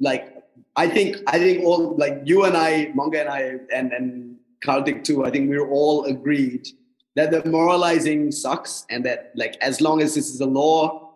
[0.00, 0.38] like
[0.76, 3.40] I think I think all like you and I, Monga and I,
[3.74, 5.24] and and Karthik too.
[5.24, 6.68] I think we're all agreed
[7.16, 11.14] that the moralizing sucks, and that like as long as this is a law,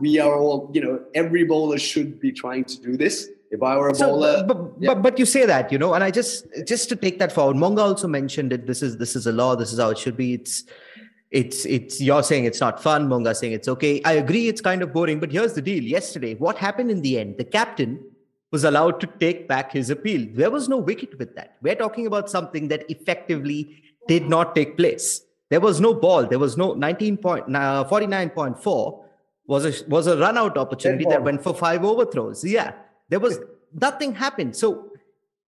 [0.00, 3.28] we are all you know every bowler should be trying to do this.
[3.52, 4.94] If I were a so, bowler, but, yeah.
[4.94, 7.56] but but you say that you know, and I just just to take that forward,
[7.56, 8.66] Monga also mentioned it.
[8.66, 9.54] This is this is a law.
[9.54, 10.34] This is how it should be.
[10.34, 10.64] It's
[11.32, 14.00] it's it's you're saying it's not fun monga saying it's okay.
[14.04, 15.82] I agree it's kind of boring but here's the deal.
[15.82, 17.38] Yesterday what happened in the end?
[17.38, 18.00] The captain
[18.50, 20.28] was allowed to take back his appeal.
[20.32, 21.56] There was no wicket with that.
[21.62, 25.22] We're talking about something that effectively did not take place.
[25.48, 26.26] There was no ball.
[26.26, 29.04] There was no 19 point uh, 49.4
[29.46, 32.44] was a was a run out opportunity that went for five overthrows.
[32.44, 32.72] Yeah
[33.12, 33.38] there was
[33.78, 34.56] nothing happened.
[34.56, 34.90] So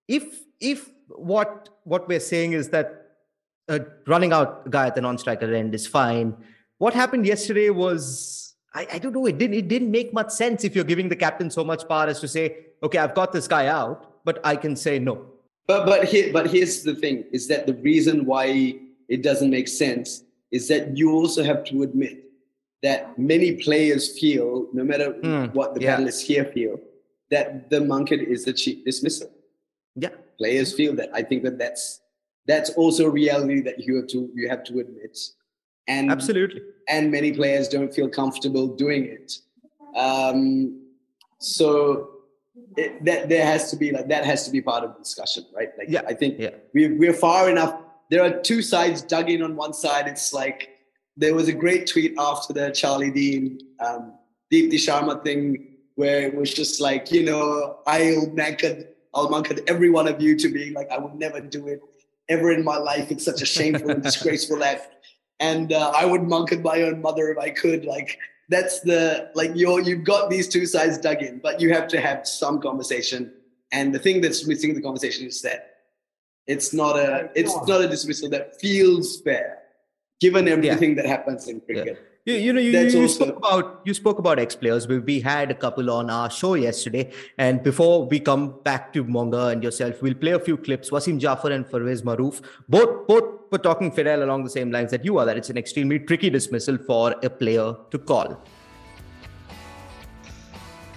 [0.07, 0.25] if
[0.61, 3.04] if what what we're saying is that
[3.69, 6.37] uh, running out guy at the non-striker end is fine.
[6.79, 9.27] What happened yesterday was I, I, don't know.
[9.27, 12.07] It didn't it didn't make much sense if you're giving the captain so much power
[12.07, 15.27] as to say, okay, I've got this guy out, but I can say no.
[15.67, 18.75] But but here but here's the thing: is that the reason why
[19.09, 22.25] it doesn't make sense is that you also have to admit
[22.83, 25.97] that many players feel, no matter mm, what the yeah.
[25.97, 26.79] panelists here feel,
[27.31, 29.31] that the Mankad is a cheap dismissal.
[29.95, 31.11] Yeah, players feel that.
[31.15, 32.01] I think that that's
[32.47, 35.19] that's also a reality that you have to you have to admit.
[35.87, 36.63] And absolutely.
[36.89, 39.33] and many players don't feel comfortable doing it.
[39.97, 40.81] Um,
[41.39, 42.11] so
[42.77, 45.45] it, that there has to be like that has to be part of the discussion
[45.55, 45.71] right?
[45.77, 46.03] Like yeah.
[46.07, 46.51] I think yeah.
[46.73, 47.81] we, we're far enough
[48.11, 50.07] there are two sides dug in on one side.
[50.07, 50.75] It's like
[51.17, 54.15] there was a great tweet after the charlie dean um,
[54.53, 59.91] deepti sharma thing where it was just like you know i'll mankad i'll mankad every
[59.91, 61.81] one of you to being like i will never do it
[62.29, 63.11] ever in my life.
[63.11, 64.89] It's such a shameful and disgraceful act.
[65.41, 67.85] And uh, I would Mankad my own mother if I could.
[67.85, 71.89] Like that's the like you're you've got these two sides dug in, but you have
[71.89, 73.33] to have some conversation.
[73.73, 75.71] And the thing that's missing in the conversation is that
[76.47, 79.59] it's not a it's not a dismissal that feels fair,
[80.21, 81.03] given everything yeah.
[81.03, 81.99] that happens in cricket.
[82.01, 82.14] Yeah.
[82.27, 84.89] You, you know, you, you, you spoke about you spoke about ex players.
[84.89, 89.05] We, we had a couple on our show yesterday, and before we come back to
[89.05, 90.89] Monga and yourself, we'll play a few clips.
[90.89, 95.05] Wasim Jaffer and Farveez Maharoof, both both were talking Fidel along the same lines that
[95.05, 95.27] you are.
[95.27, 98.43] That it's an extremely tricky dismissal for a player to call.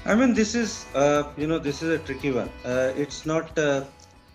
[0.05, 2.49] I mean, this is uh, you know this is a tricky one.
[2.63, 3.83] Uh, it's not uh,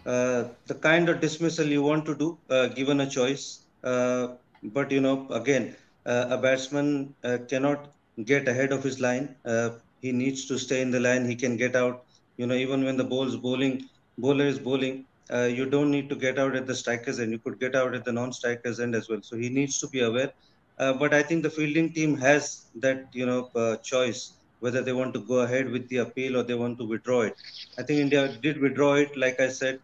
[0.05, 3.61] uh the kind of dismissal you want to do uh, given a choice.
[3.83, 7.88] Uh, but you know, again uh, a batsman uh, cannot
[8.25, 9.37] get ahead of his line.
[9.45, 11.25] Uh, he needs to stay in the line.
[11.27, 12.05] He can get out.
[12.37, 13.83] You know, even when the ball's bowling,
[14.19, 17.33] bowler is bowling, uh, you don't need to get out at the strikers end.
[17.33, 19.21] You could get out at the non-strikers end as well.
[19.23, 20.31] So he needs to be aware.
[20.79, 24.93] Uh, but I think the fielding team has that you know uh, choice whether they
[24.93, 27.35] want to go ahead with the appeal or they want to withdraw it.
[27.79, 29.81] I think India did withdraw it, like I said,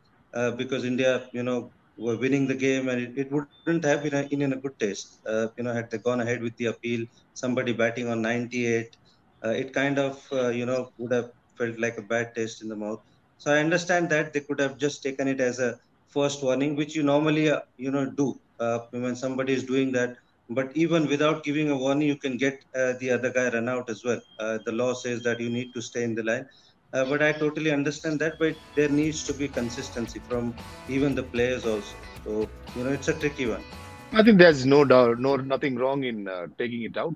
[0.56, 4.18] because India you know were winning the game, and it, it wouldn't have been in,
[4.18, 4.92] in a good taste.
[5.06, 6.98] Uh, you know, had they gone ahead with the appeal,
[7.32, 8.96] somebody batting on 98,
[9.44, 12.68] uh, it kind of uh, you know would have felt like a bad taste in
[12.68, 13.00] the mouth.
[13.38, 15.76] So I understand that they could have just taken it as a
[16.08, 20.16] first warning, which you normally uh, you know do uh, when somebody is doing that.
[20.50, 23.88] But even without giving a warning, you can get uh, the other guy run out
[23.90, 24.20] as well.
[24.66, 26.46] the law says that you need to stay in the line.
[26.92, 28.34] Uh, but I totally understand that.
[28.38, 30.54] But there needs to be consistency from
[30.88, 31.96] even the players also.
[32.24, 33.64] So you know, it's a tricky one.
[34.12, 37.14] I think there's no doubt, no nothing wrong in uh, taking it out.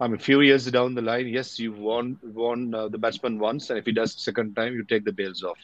[0.00, 3.38] I mean, a few years down the line, yes, you've won won uh, the batsman
[3.38, 5.58] once, and if he does second time, you take the bails off.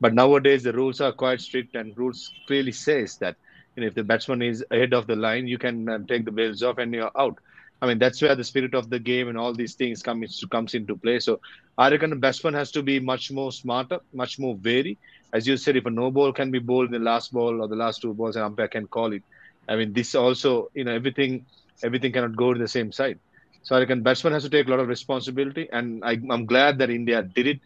[0.00, 3.36] But nowadays, the rules are quite strict, and rules clearly says that
[3.76, 6.32] you know, if the batsman is ahead of the line, you can uh, take the
[6.32, 7.38] bails off, and you're out.
[7.82, 10.74] I mean, that's where the spirit of the game and all these things comes comes
[10.74, 11.18] into play.
[11.18, 11.40] So
[11.80, 14.98] I reckon the batsman has to be much more smarter, much more wary.
[15.32, 17.68] As you said, if a no ball can be bowled in the last ball or
[17.68, 19.22] the last two balls, an umpire can call it.
[19.68, 21.46] I mean, this also, you know, everything
[21.82, 23.18] everything cannot go to the same side.
[23.62, 26.78] So I reckon batsman has to take a lot of responsibility, and I, am glad
[26.78, 27.60] that India did it.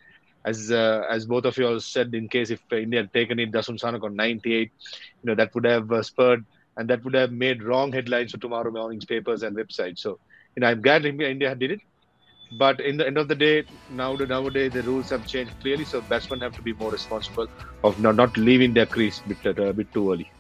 [0.45, 3.51] As uh, as both of you all said, in case if India had taken it,
[3.53, 4.71] Dasun Shanaka on 98,
[5.23, 6.45] you know that would have uh, spurred
[6.77, 9.99] and that would have made wrong headlines for tomorrow morning's papers and websites.
[10.01, 10.19] So,
[10.55, 11.81] you know, I'm glad India did it.
[12.53, 16.01] But in the end of the day, now nowadays the rules have changed clearly, so
[16.03, 17.49] batsmen have to be more responsible
[17.83, 20.31] of not, not leaving their crease a bit, uh, a bit too early.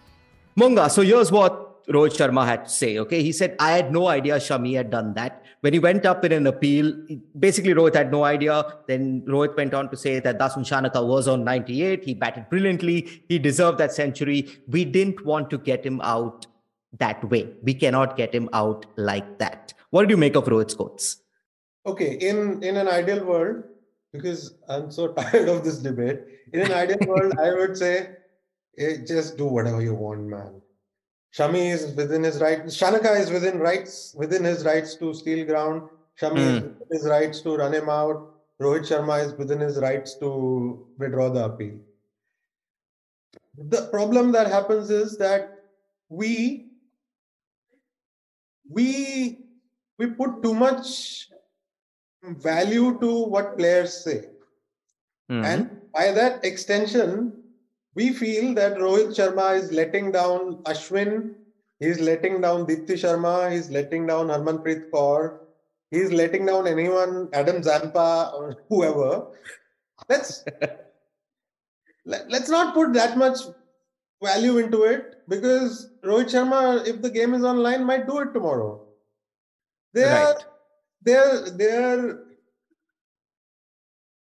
[0.56, 2.98] Monga, so here's what Rohit Sharma had to say.
[2.98, 5.42] Okay, he said, I had no idea Shami had done that.
[5.60, 6.94] When he went up in an appeal,
[7.38, 8.64] basically Rohit had no idea.
[8.86, 12.04] Then Rohit went on to say that Dasun Shanaka was on 98.
[12.04, 13.24] He batted brilliantly.
[13.28, 14.48] He deserved that century.
[14.68, 16.46] We didn't want to get him out
[16.98, 17.50] that way.
[17.62, 19.74] We cannot get him out like that.
[19.90, 21.23] What did you make of Rohit's quotes?
[21.86, 23.64] Okay, in in an ideal world,
[24.12, 26.20] because I'm so tired of this debate.
[26.52, 28.10] In an ideal world, I would say,
[28.76, 30.60] hey, just do whatever you want, man
[31.36, 32.64] Shami is within his right.
[32.66, 35.82] Shanaka is within rights within his rights to steal ground.
[36.20, 36.56] Shami mm.
[36.56, 36.68] is hmm.
[36.68, 38.34] within his rights to run him out.
[38.62, 41.74] Rohit Sharma is within his rights to withdraw the appeal.
[43.58, 45.64] The problem that happens is that
[46.08, 46.68] we
[48.70, 49.38] we
[49.98, 51.30] we put too much
[52.24, 54.26] value to what players say.
[55.30, 55.44] Mm.
[55.44, 57.32] And by that extension,
[57.94, 61.34] we feel that Rohit Sharma is letting down Ashwin,
[61.80, 65.38] he's letting down Deepti Sharma, he's letting down Harmanpreet Kaur,
[65.90, 69.28] he's letting down anyone, Adam Zampa or whoever.
[70.08, 70.44] Let's
[72.04, 73.38] let, let's not put that much
[74.22, 78.80] value into it because Rohit Sharma, if the game is online, might do it tomorrow.
[79.92, 80.44] Their right.
[81.04, 82.20] Their their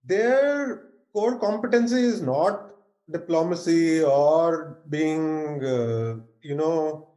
[0.05, 2.70] their core competency is not
[3.11, 7.09] diplomacy or being uh, you know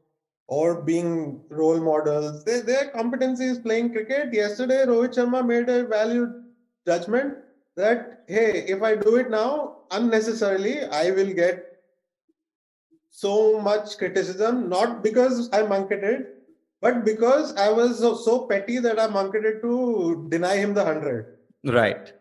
[0.48, 2.44] or being role models.
[2.46, 4.34] They, their competency is playing cricket.
[4.34, 6.44] Yesterday rohit sharma made a valued
[6.86, 7.36] judgment
[7.78, 9.50] that hey if i do it now
[9.98, 11.66] unnecessarily i will get
[13.10, 13.34] so
[13.68, 16.26] much criticism not because i Mankaded
[16.82, 21.38] but because i was so, so petty that i Mankaded to deny him the 100
[21.66, 22.14] right.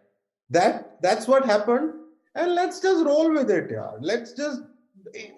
[0.48, 1.92] That that's what happened.
[2.36, 4.60] And let's just roll with it yeah let's just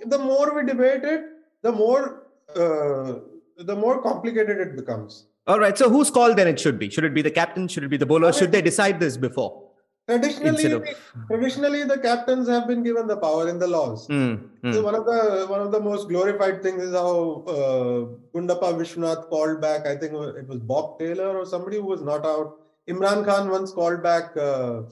[0.07, 1.23] the more we debate it
[1.63, 3.15] the more uh,
[3.59, 5.27] the more complicated it becomes.
[5.47, 5.77] All right.
[5.77, 6.89] So whose call then it should be?
[6.91, 7.69] Should it be the captain?
[7.69, 8.33] Should it be the bowler?
[8.33, 9.68] Should they decide this before
[10.09, 10.85] traditionally of...
[11.31, 14.75] traditionally the captains have been given the power in the laws mm, mm.
[14.75, 17.99] So one of the one of the most glorified things is how uh,
[18.37, 22.25] Gundappa Vishwanath called back i think it was bob taylor or somebody who was not
[22.25, 22.57] out
[22.89, 24.83] imran khan once called back uh,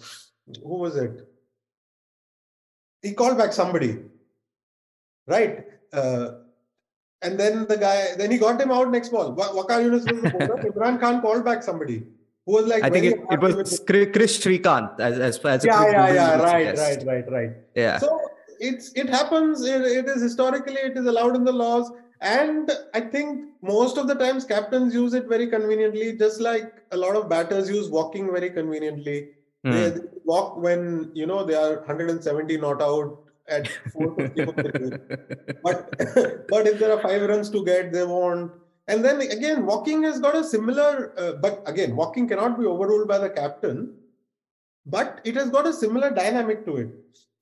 [0.62, 1.26] who was it
[3.06, 3.98] he called back somebody,
[5.26, 5.64] right?
[5.92, 6.28] Uh,
[7.22, 9.34] and then the guy, then he got him out next ball.
[9.34, 10.62] Waqar Younis was the bowler.
[10.70, 12.04] Imran Khan called back somebody
[12.46, 12.82] who was like.
[12.82, 17.06] I think it, it was Kris Srikkanth as as, as yeah yeah yeah right right
[17.06, 17.98] right right yeah.
[17.98, 18.20] So
[18.60, 19.64] it's it happens.
[19.64, 21.92] It, it is historically it is allowed in the laws.
[22.22, 26.96] And I think most of the times captains use it very conveniently, just like a
[26.96, 29.32] lot of batters use walking very conveniently.
[29.66, 29.72] Mm.
[29.72, 35.16] They, walk when you know they are 170 not out at 450
[35.62, 35.90] but
[36.48, 38.50] but if there are five runs to get they won't
[38.88, 43.08] and then again walking has got a similar uh, but again walking cannot be overruled
[43.08, 43.94] by the captain
[44.86, 46.88] but it has got a similar dynamic to it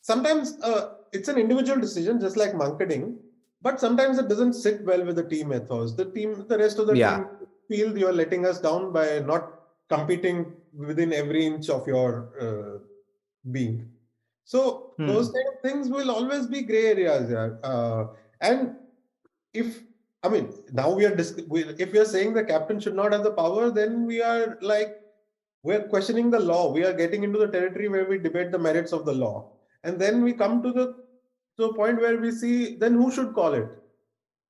[0.00, 3.16] sometimes uh, it's an individual decision just like Mankading
[3.62, 6.86] but sometimes it doesn't sit well with the team ethos the team the rest of
[6.86, 7.16] the yeah.
[7.16, 7.26] team
[7.68, 12.78] feel you're letting us down by not competing within every inch of your uh,
[13.50, 13.88] being.
[14.44, 15.06] So hmm.
[15.06, 17.30] those kind of things will always be gray areas.
[17.30, 17.68] Yeah.
[17.68, 18.08] Uh,
[18.40, 18.76] and
[19.52, 19.82] if
[20.24, 23.12] I mean now we are dis- we, if we are saying the captain should not
[23.12, 25.00] have the power, then we are like
[25.62, 26.72] we're questioning the law.
[26.72, 29.52] We are getting into the territory where we debate the merits of the law,
[29.84, 30.86] and then we come to the
[31.58, 33.68] to a point where we see then who should call it?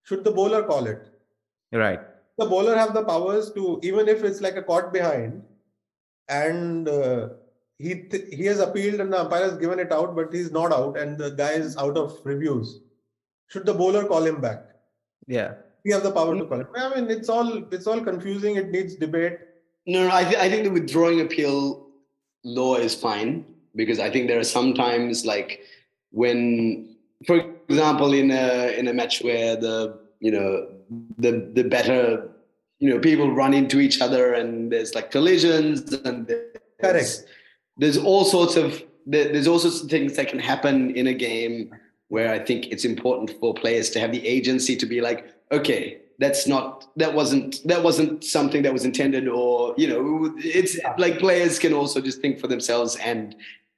[0.05, 1.09] Should the bowler call it?
[1.72, 2.01] Right.
[2.39, 5.43] The bowler have the powers to even if it's like a caught behind
[6.29, 7.29] and uh,
[7.79, 10.72] he th- he has appealed and the umpire has given it out, but he's not
[10.72, 12.81] out, and the guy is out of reviews.
[13.49, 14.64] Should the bowler call him back?
[15.27, 15.55] Yeah,
[15.85, 16.49] we have the power to mm-hmm.
[16.49, 16.68] call him.
[16.76, 18.57] I mean, it's all it's all confusing.
[18.57, 19.39] It needs debate.
[19.87, 21.87] No, no, I, th- I think the withdrawing appeal
[22.43, 23.45] law is fine
[23.76, 25.61] because I think there are sometimes like
[26.11, 30.68] when, for example, in a in a match where the you know
[31.18, 32.30] the the better
[32.78, 37.24] you know people run into each other and there's like collisions and there's, Correct.
[37.76, 41.74] there's all sorts of there's all sorts of things that can happen in a game
[42.09, 45.99] where I think it's important for players to have the agency to be like, okay,
[46.18, 51.18] that's not that wasn't that wasn't something that was intended, or you know, it's like
[51.18, 53.34] players can also just think for themselves and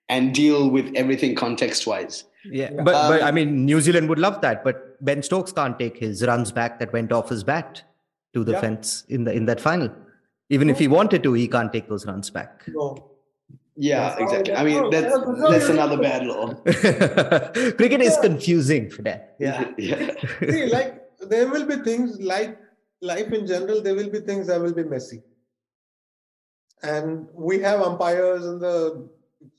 [0.08, 2.24] and deal with everything context wise.
[2.44, 5.78] Yeah, but but Um, I mean, New Zealand would love that, but Ben Stokes can't
[5.78, 7.82] take his runs back that went off his bat
[8.34, 8.60] to the Yeah.
[8.60, 9.90] fence in the in that final.
[10.48, 12.62] Even if he wanted to, he can't take those runs back.
[12.68, 13.10] No.
[13.78, 14.54] Yeah, That's exactly.
[14.54, 16.54] I mean, that's that's how- that's how that's you- another bad law.
[17.76, 19.34] Cricket is confusing for that.
[19.38, 19.70] Yeah.
[19.78, 20.12] yeah.
[20.40, 22.58] See, like there will be things like
[23.00, 25.22] life in general, there will be things that will be messy.
[26.82, 29.08] And we have umpires in the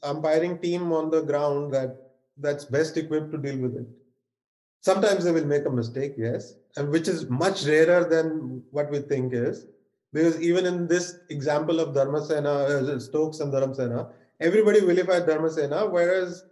[0.03, 3.87] umpiring team on the ground that that's best equipped to deal with it.
[4.81, 8.99] Sometimes they will make a mistake, yes, and which is much rarer than what we
[8.99, 9.65] think is.
[10.13, 16.45] Because even in this example of Dharmasena, uh, Stokes and Dharmasena, everybody vilified Dharmasena, whereas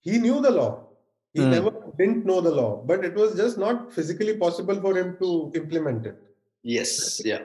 [0.00, 0.88] he knew the law.
[1.34, 1.50] He Hmm.
[1.50, 5.52] never didn't know the law, but it was just not physically possible for him to
[5.54, 6.16] implement it.
[6.62, 7.20] Yes.
[7.24, 7.42] Yeah.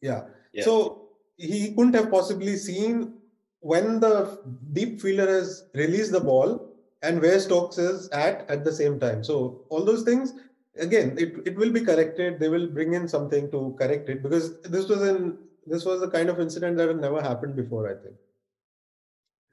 [0.00, 0.24] Yeah.
[0.52, 0.64] Yeah.
[0.64, 3.14] So he couldn't have possibly seen
[3.60, 4.38] when the
[4.72, 6.68] deep fielder has released the ball
[7.02, 9.24] and where Stokes is at at the same time.
[9.24, 10.34] So all those things,
[10.78, 12.38] again, it, it will be corrected.
[12.38, 16.10] They will bring in something to correct it because this was in this was the
[16.10, 18.16] kind of incident that had never happened before, I think.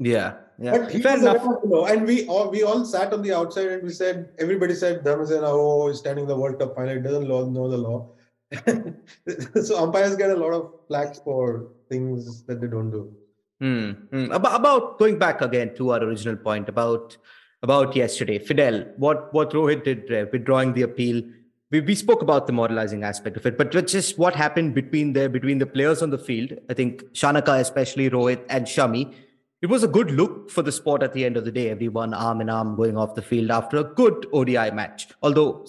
[0.01, 0.77] Yeah, yeah.
[0.77, 1.43] But he Fair was enough.
[1.63, 5.03] the and we all we all sat on the outside and we said everybody said
[5.03, 8.09] Dharmasena, oh, he's standing the World Cup final, he doesn't know the law.
[9.63, 13.13] so umpires get a lot of flack for things that they don't do.
[13.59, 14.31] Hmm, hmm.
[14.31, 17.15] About, about going back again to our original point about
[17.61, 21.21] about yesterday, Fidel, what what Rohit did uh, withdrawing the appeal.
[21.69, 25.29] We, we spoke about the moralizing aspect of it, but just what happened between the
[25.29, 26.53] between the players on the field.
[26.69, 29.13] I think Shanaka, especially Rohit and Shami,
[29.62, 31.70] it was a good look for the sport at the end of the day.
[31.70, 35.66] Everyone arm in arm going off the field after a good ODI match, although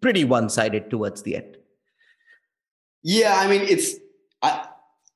[0.00, 1.56] pretty one sided towards the end.
[3.02, 3.96] Yeah, I mean, it's
[4.42, 4.66] I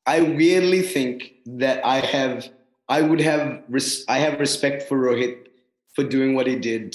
[0.06, 2.48] I weirdly think that I have
[2.88, 5.46] I would have res, I have respect for Rohit
[5.94, 6.94] for doing what he did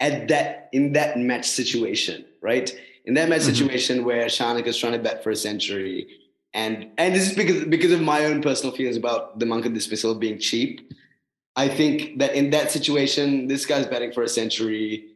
[0.00, 2.70] at that in that match situation, right?
[3.04, 3.46] In that match Mhm.
[3.54, 6.06] situation where Shanak is trying to bat for a century,
[6.54, 10.14] and and this is because because of my own personal feelings about the Monk dismissal
[10.14, 10.92] being cheap.
[11.56, 15.06] I think that in that situation, this guy's batting for a century.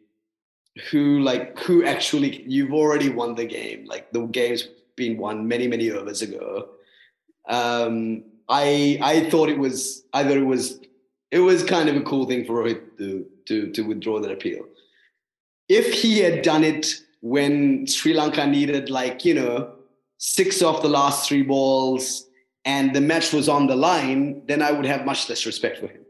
[0.91, 3.85] Who like who actually you've already won the game.
[3.87, 6.68] Like the game's been won many many overs ago.
[7.49, 10.80] Um, I I thought it was I thought it was
[11.30, 14.64] it was kind of a cool thing for Rohit to to to withdraw that appeal.
[15.68, 19.72] If he had done it when Sri Lanka needed like you know
[20.25, 22.29] six off the last three balls
[22.64, 25.89] and the match was on the line, then I would have much less respect for
[25.89, 26.03] him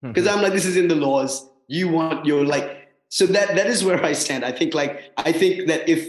[0.00, 1.44] because I'm like, this is in the laws.
[1.66, 4.44] You want your like, so that that is where I stand.
[4.44, 6.08] I think like I think that if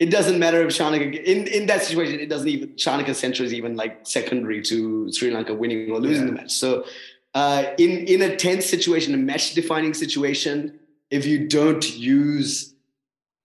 [0.00, 3.54] it doesn't matter if Shanaka in in that situation, it doesn't even Shanaka centre is
[3.54, 6.50] even like secondary to Sri Lanka winning or losing the match.
[6.50, 6.84] So
[7.34, 12.74] uh, in in a tense situation, a match defining situation, if you don't use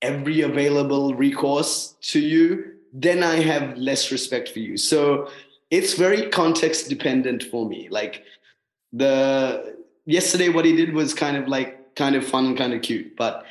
[0.02, 4.78] every available recourse to you, then I have less respect for you.
[4.78, 5.30] So
[5.70, 7.89] it's very context dependent for me.
[7.89, 8.24] Like
[8.93, 9.76] the
[10.06, 13.18] yesterday, what he did was kind of like kind of fun, kind of cute.
[13.18, 13.46] But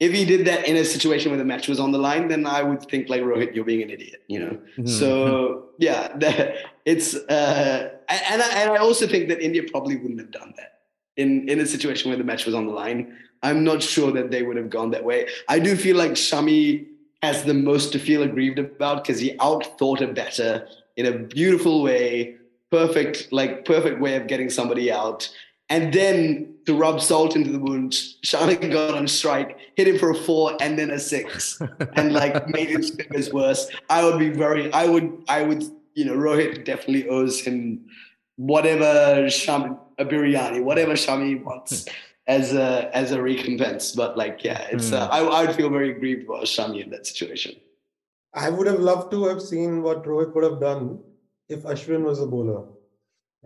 [0.00, 2.46] if he did that in a situation where the match was on the line, then
[2.46, 4.58] I would think like Rohit, you're being an idiot, you know.
[4.76, 4.88] Mhm.
[4.88, 10.20] So yeah, that, it's uh, and I, and I also think that India probably wouldn't
[10.20, 10.80] have done that
[11.16, 13.16] in in a situation where the match was on the line.
[13.42, 15.26] I'm not sure that they would have gone that way.
[15.48, 16.86] I do feel like Shami
[17.22, 20.66] has the most to feel aggrieved about because he outthought a better
[20.96, 22.36] in a beautiful way,
[22.70, 25.30] perfect like perfect way of getting somebody out.
[25.68, 27.92] And then to rub salt into the wound,
[28.24, 31.60] Shanak got on strike, hit him for a four and then a six,
[31.94, 33.70] and like made his fingers worse.
[33.88, 35.62] I would be very, I would, I would,
[35.94, 37.84] you know, Rohit definitely owes him
[38.36, 41.86] whatever Shami, a biryani, whatever Shami wants
[42.30, 43.92] as a as a recompense.
[43.92, 47.06] But like, yeah, it's uh, I, I would feel very grieved about Shami in that
[47.06, 47.56] situation.
[48.32, 51.00] I would have loved to have seen what Rohit would have done
[51.48, 52.64] if Ashwin was a bowler.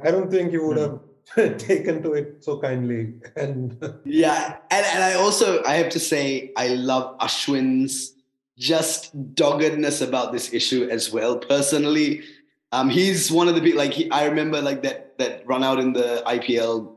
[0.05, 1.01] I don't think he would have
[1.59, 3.15] taken to it so kindly.
[3.35, 8.13] And Yeah, and, and I also I have to say I love Ashwin's
[8.59, 11.39] just doggedness about this issue as well.
[11.39, 12.23] Personally,
[12.71, 15.79] um, he's one of the big like he, I remember like that that run out
[15.79, 16.93] in the IPL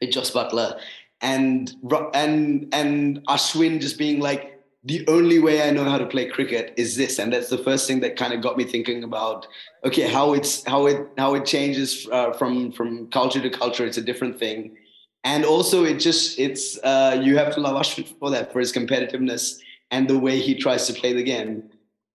[0.00, 0.80] with Jos Buttler
[1.20, 1.74] and
[2.14, 6.72] and and Ashwin just being like the only way I know how to play cricket
[6.76, 9.46] is this, and that's the first thing that kind of got me thinking about
[9.84, 13.84] okay how it's how it how it changes uh, from from culture to culture.
[13.84, 14.76] It's a different thing,
[15.24, 18.72] and also it just it's uh, you have to love Ashwin for that for his
[18.72, 19.58] competitiveness
[19.90, 21.64] and the way he tries to play the game.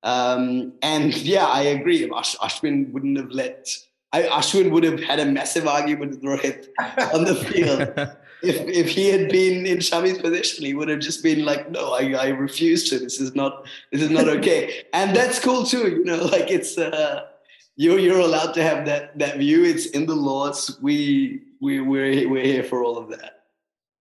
[0.01, 2.09] Um, and yeah, I agree.
[2.11, 3.67] Ash- Ashwin wouldn't have let.
[4.11, 6.69] I, Ashwin would have had a massive argument with Rohit
[7.13, 11.23] on the field if if he had been in Shami's position, he would have just
[11.23, 12.99] been like, "No, I, I refuse to.
[12.99, 15.89] This is not this is not okay." and that's cool too.
[15.89, 17.25] You know, like it's uh,
[17.75, 19.63] you're you're allowed to have that that view.
[19.63, 20.77] It's in the laws.
[20.81, 23.43] We we we're we're here for all of that.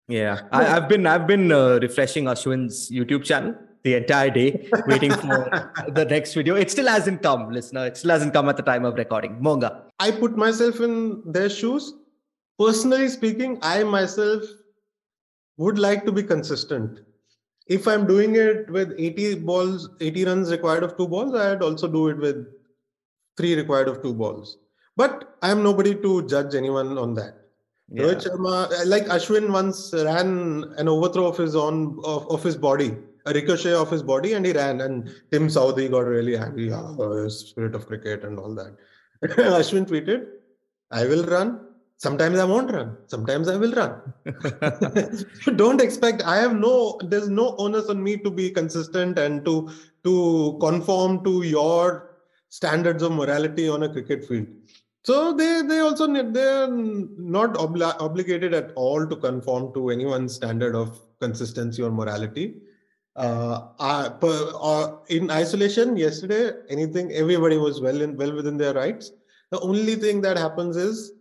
[0.07, 5.11] Yeah, I, have been I've been uh, refreshing Ashwin's YouTube channel the entire day, waiting
[5.11, 6.55] for the next video.
[6.55, 7.86] It still hasn't come, listener.
[7.86, 9.41] It still hasn't come at the time of recording.
[9.41, 9.84] Monga.
[9.99, 11.93] I put myself in their shoes
[12.60, 14.43] personally speaking, I myself
[15.57, 16.99] would like to be consistent.
[17.68, 21.88] If I'm doing it with 80 balls, 80 runs required of two balls, I'd also
[21.88, 22.47] do it with
[23.38, 24.57] three required of two balls.
[24.97, 27.36] But I'm nobody to judge anyone on that.
[27.91, 28.03] Yeah.
[28.03, 32.97] Rohit Sharma, like Ashwin once ran an overthrow of his own of, of his body,
[33.26, 34.82] a ricochet of his body, and he ran.
[34.82, 38.76] And Tim Southee got really angry, oh, spirit of cricket and all that.
[39.24, 40.28] Ashwin tweeted,
[40.91, 41.68] "I will run
[41.99, 42.97] sometimes i won't run.
[43.07, 43.93] Sometimes i will run.
[45.61, 49.69] Don't expect i have no there's no onus on me to be consistent and to
[50.05, 52.15] to conform to your
[52.49, 54.47] standards of morality on a cricket field.
[55.03, 60.75] So they they also they're not obli- obligated at all to conform to anyone's standard
[60.75, 62.55] of consistency or morality.
[63.15, 69.11] Uh, uh, per, in isolation yesterday anything everybody was well in well within their rights.
[69.51, 71.11] The only thing that happens is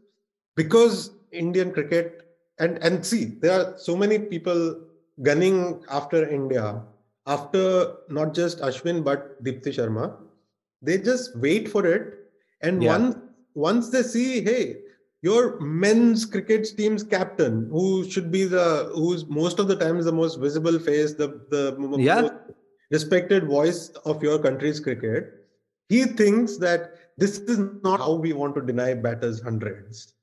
[0.60, 2.22] because Indian cricket
[2.58, 4.62] and and see there are so many people
[5.28, 5.58] gunning
[5.98, 6.82] after India
[7.26, 7.64] after
[8.08, 10.16] not just Ashwin but Deepti Sharma
[10.82, 12.14] they just wait for it
[12.62, 12.96] and yeah.
[12.96, 13.16] once
[13.54, 14.62] once they see hey
[15.22, 20.18] your men's cricket team's captain who should be the who's most of the times the
[20.20, 21.64] most visible face the the
[21.98, 22.20] yeah.
[22.22, 22.32] most
[22.90, 25.34] respected voice of your country's cricket
[25.88, 30.14] he thinks that this is not how we want to deny batters hundreds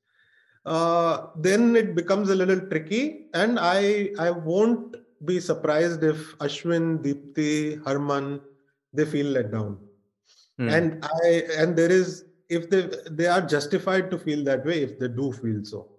[0.66, 3.28] uh, then it becomes a little tricky.
[3.34, 8.41] And I I won't be surprised if Ashwin, Deepti, Harman
[8.93, 9.78] they feel let down.
[10.57, 10.70] Hmm.
[10.70, 14.99] And I and there is if they they are justified to feel that way if
[14.99, 15.89] they do feel so.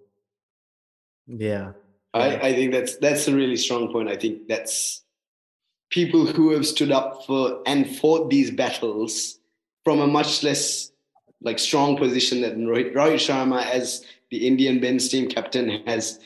[1.27, 1.73] Yeah.
[2.13, 4.09] I, I think that's that's a really strong point.
[4.09, 5.03] I think that's
[5.89, 9.39] people who have stood up for and fought these battles
[9.83, 10.91] from a much less
[11.41, 16.19] like strong position than Rohit, Rohit Sharma as the Indian men's team captain has,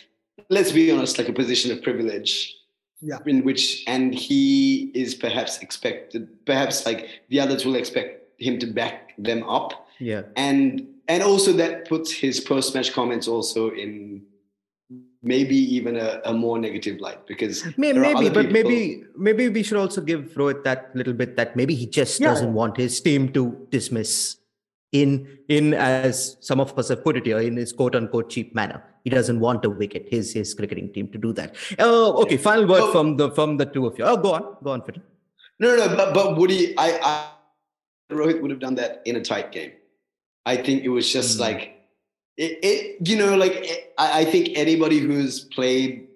[0.49, 2.56] let's be honest, like a position of privilege.
[3.04, 3.18] Yeah.
[3.26, 8.68] In which, and he is perhaps expected, perhaps like the others will expect him to
[8.68, 9.88] back them up.
[9.99, 10.24] Yeah.
[10.36, 14.24] And and also that puts his post match comments also in
[15.24, 19.78] maybe even a, a more negative light because maybe, maybe but maybe maybe we should
[19.78, 22.28] also give Rohit that little bit that maybe he just yeah.
[22.28, 24.38] doesn't want his team to dismiss
[24.92, 28.54] in in as some of us have put it here in his quote unquote cheap
[28.54, 28.84] manner.
[29.04, 30.08] He doesn't want a wicket.
[30.10, 31.56] His his cricketing team to do that.
[31.80, 34.06] Uh, okay, final word oh, from the from the two of you.
[34.06, 35.04] Oh, go on, go on, Fitton.
[35.60, 35.96] No, no, no.
[35.96, 39.72] But but Woody, I, I Rohit would have done that in a tight game.
[40.46, 41.42] I think it was just mm.
[41.42, 41.76] like
[42.38, 43.08] it, it.
[43.08, 46.08] You know, like it, I, I think anybody who's played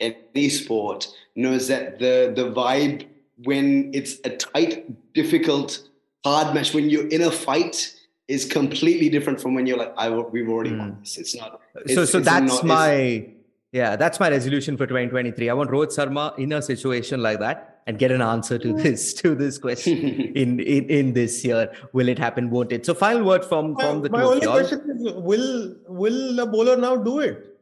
[0.00, 3.06] any sport knows that the the vibe
[3.42, 5.88] when it's a tight, difficult,
[6.24, 7.94] hard match when you're in a fight
[8.28, 10.78] is completely different from when you're like, I we've already mm.
[10.78, 11.18] won this.
[11.18, 11.60] It's not.
[11.76, 13.26] It's, so so it's that's not, my
[13.72, 15.50] yeah, that's my resolution for 2023.
[15.50, 19.12] I want Rohit Sharma in a situation like that and get an answer to this
[19.14, 19.98] to this question
[20.42, 21.72] in, in in this year.
[21.92, 22.50] Will it happen?
[22.50, 22.86] Won't it?
[22.86, 26.76] So final word from from the my two only question is: Will will a bowler
[26.76, 27.58] now do it?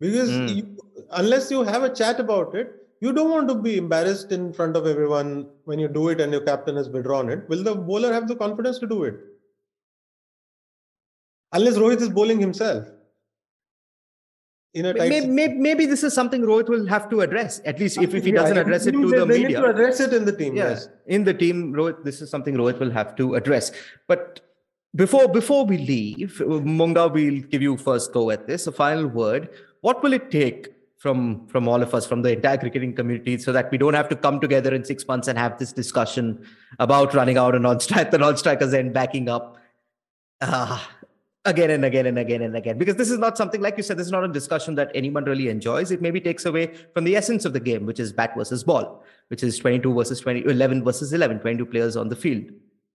[0.00, 0.56] Because mm.
[0.56, 0.76] you,
[1.12, 4.76] unless you have a chat about it, you don't want to be embarrassed in front
[4.76, 7.48] of everyone when you do it and your captain has withdrawn it.
[7.48, 9.20] Will the bowler have the confidence to do it?
[11.54, 12.86] Unless Rohit is bowling himself.
[14.74, 17.60] In a maybe, maybe, maybe, this is something Rohit will have to address.
[17.64, 19.60] At least if, if he doesn't address it to the media.
[19.60, 20.56] To address it in the team.
[20.56, 20.88] Yeah, yes.
[21.06, 22.02] in the team, Rohit.
[22.02, 23.70] This is something Rohit will have to address.
[24.08, 24.40] But
[24.96, 28.66] before before we leave, Monga, we'll give you first go at this.
[28.66, 29.50] A final word.
[29.80, 33.52] What will it take from from all of us, from the entire cricketing community, so
[33.52, 36.44] that we don't have to come together in six months and have this discussion
[36.80, 39.58] about running out a non-strike, the non-strikers and backing up.
[40.40, 40.78] Uh,
[41.44, 42.78] again and again and again and again.
[42.78, 45.24] Because this is not something like you said this is not a discussion that anyone
[45.24, 45.90] really enjoys.
[45.90, 49.02] It maybe takes away from the essence of the game which is bat versus ball
[49.28, 52.44] which is 22 versus 20 11 versus 11 22 players on the field.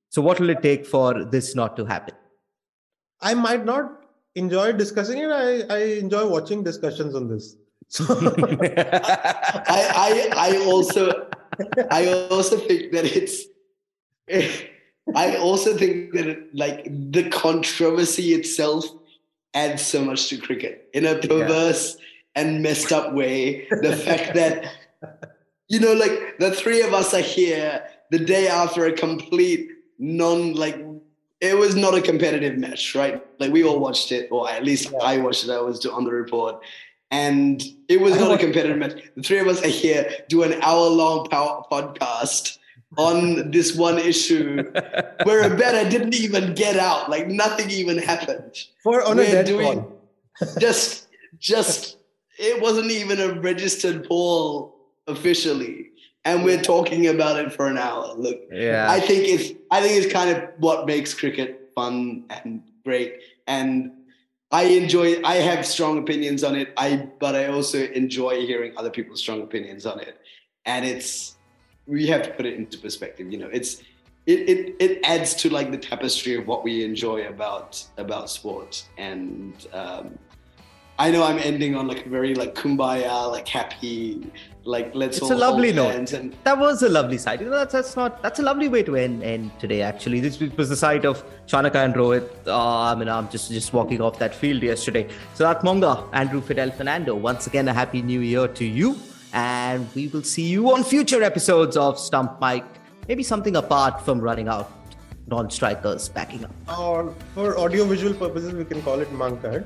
[0.10, 2.16] So what will it take for this not to happen?
[3.22, 5.30] I might not enjoy discussing it.
[5.30, 7.56] I, I enjoy watching discussions on this.
[7.90, 11.28] So I, I i also
[11.90, 13.46] i also think that it's
[15.16, 18.86] I also think that it, like the controversy itself
[19.54, 22.42] adds so much to cricket in a perverse yeah.
[22.44, 23.68] and messed up way.
[23.70, 24.72] The fact that
[25.68, 30.54] you know, like the three of us are here the day after a complete non
[30.54, 30.84] like
[31.42, 33.24] it was not a competitive match, right?
[33.40, 35.00] Like we all watched it, or at least yeah.
[35.02, 35.52] I watched it.
[35.52, 36.62] I was on the report,
[37.12, 39.02] and it was not a competitive match.
[39.16, 42.59] The three of us are here do an hour long podcast
[42.98, 44.64] on this one issue
[45.24, 48.56] where a better didn't even get out, like nothing even happened.
[48.84, 49.86] For on We're a dead doing
[50.60, 51.08] just
[51.40, 51.98] just
[52.38, 54.76] it wasn't even a registered ball
[55.08, 55.88] officially.
[56.26, 58.14] And we're talking about it for an hour.
[58.16, 58.88] Look, yeah.
[58.90, 63.22] I think it's I think it's kind of what makes cricket fun and great.
[63.48, 63.92] And
[64.52, 66.74] I enjoy I have strong opinions on it.
[66.78, 70.18] I but I also enjoy hearing other people's strong opinions on it.
[70.66, 71.36] And it's
[71.90, 73.32] we have to put it into perspective.
[73.32, 73.82] You know, it's
[74.28, 78.90] it, it it adds to like the tapestry of what we enjoy about about sports.
[78.98, 80.18] And um,
[81.00, 84.32] I know I'm ending on like a very like kumbaya, like happy,
[84.66, 85.18] like let's.
[85.18, 86.14] It's a lovely note.
[86.14, 87.42] And that was a lovely side.
[87.42, 89.82] You know, that's that's not that's a lovely way to end end today.
[89.82, 92.30] Actually, this was the side of Shanaka and Rohit.
[92.46, 95.08] Uh, I mean, I'm just just walking off that field yesterday.
[95.34, 97.16] So that Monga, Andrew Fidel Fernando.
[97.16, 98.96] Once again, a happy new year to you.
[99.34, 102.64] And we will see you on future episodes of Stump Mic.
[103.08, 104.72] Maybe something apart from running out
[105.28, 106.52] non-strikers backing up.
[106.80, 109.66] Or for audio-visual purposes, we can call it Mankad.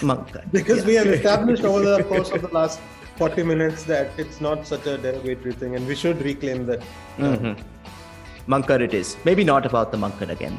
[0.00, 0.50] Mankad.
[0.52, 0.86] because yeah.
[0.86, 2.80] we have established over the course of the last
[3.16, 6.80] 40 minutes that it's not such a derogatory thing and we should reclaim that.
[7.18, 8.50] Mm-hmm.
[8.50, 9.16] Mankad it is.
[9.24, 10.58] Maybe not about the Mankad again.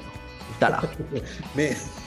[0.59, 0.87] Ta-da.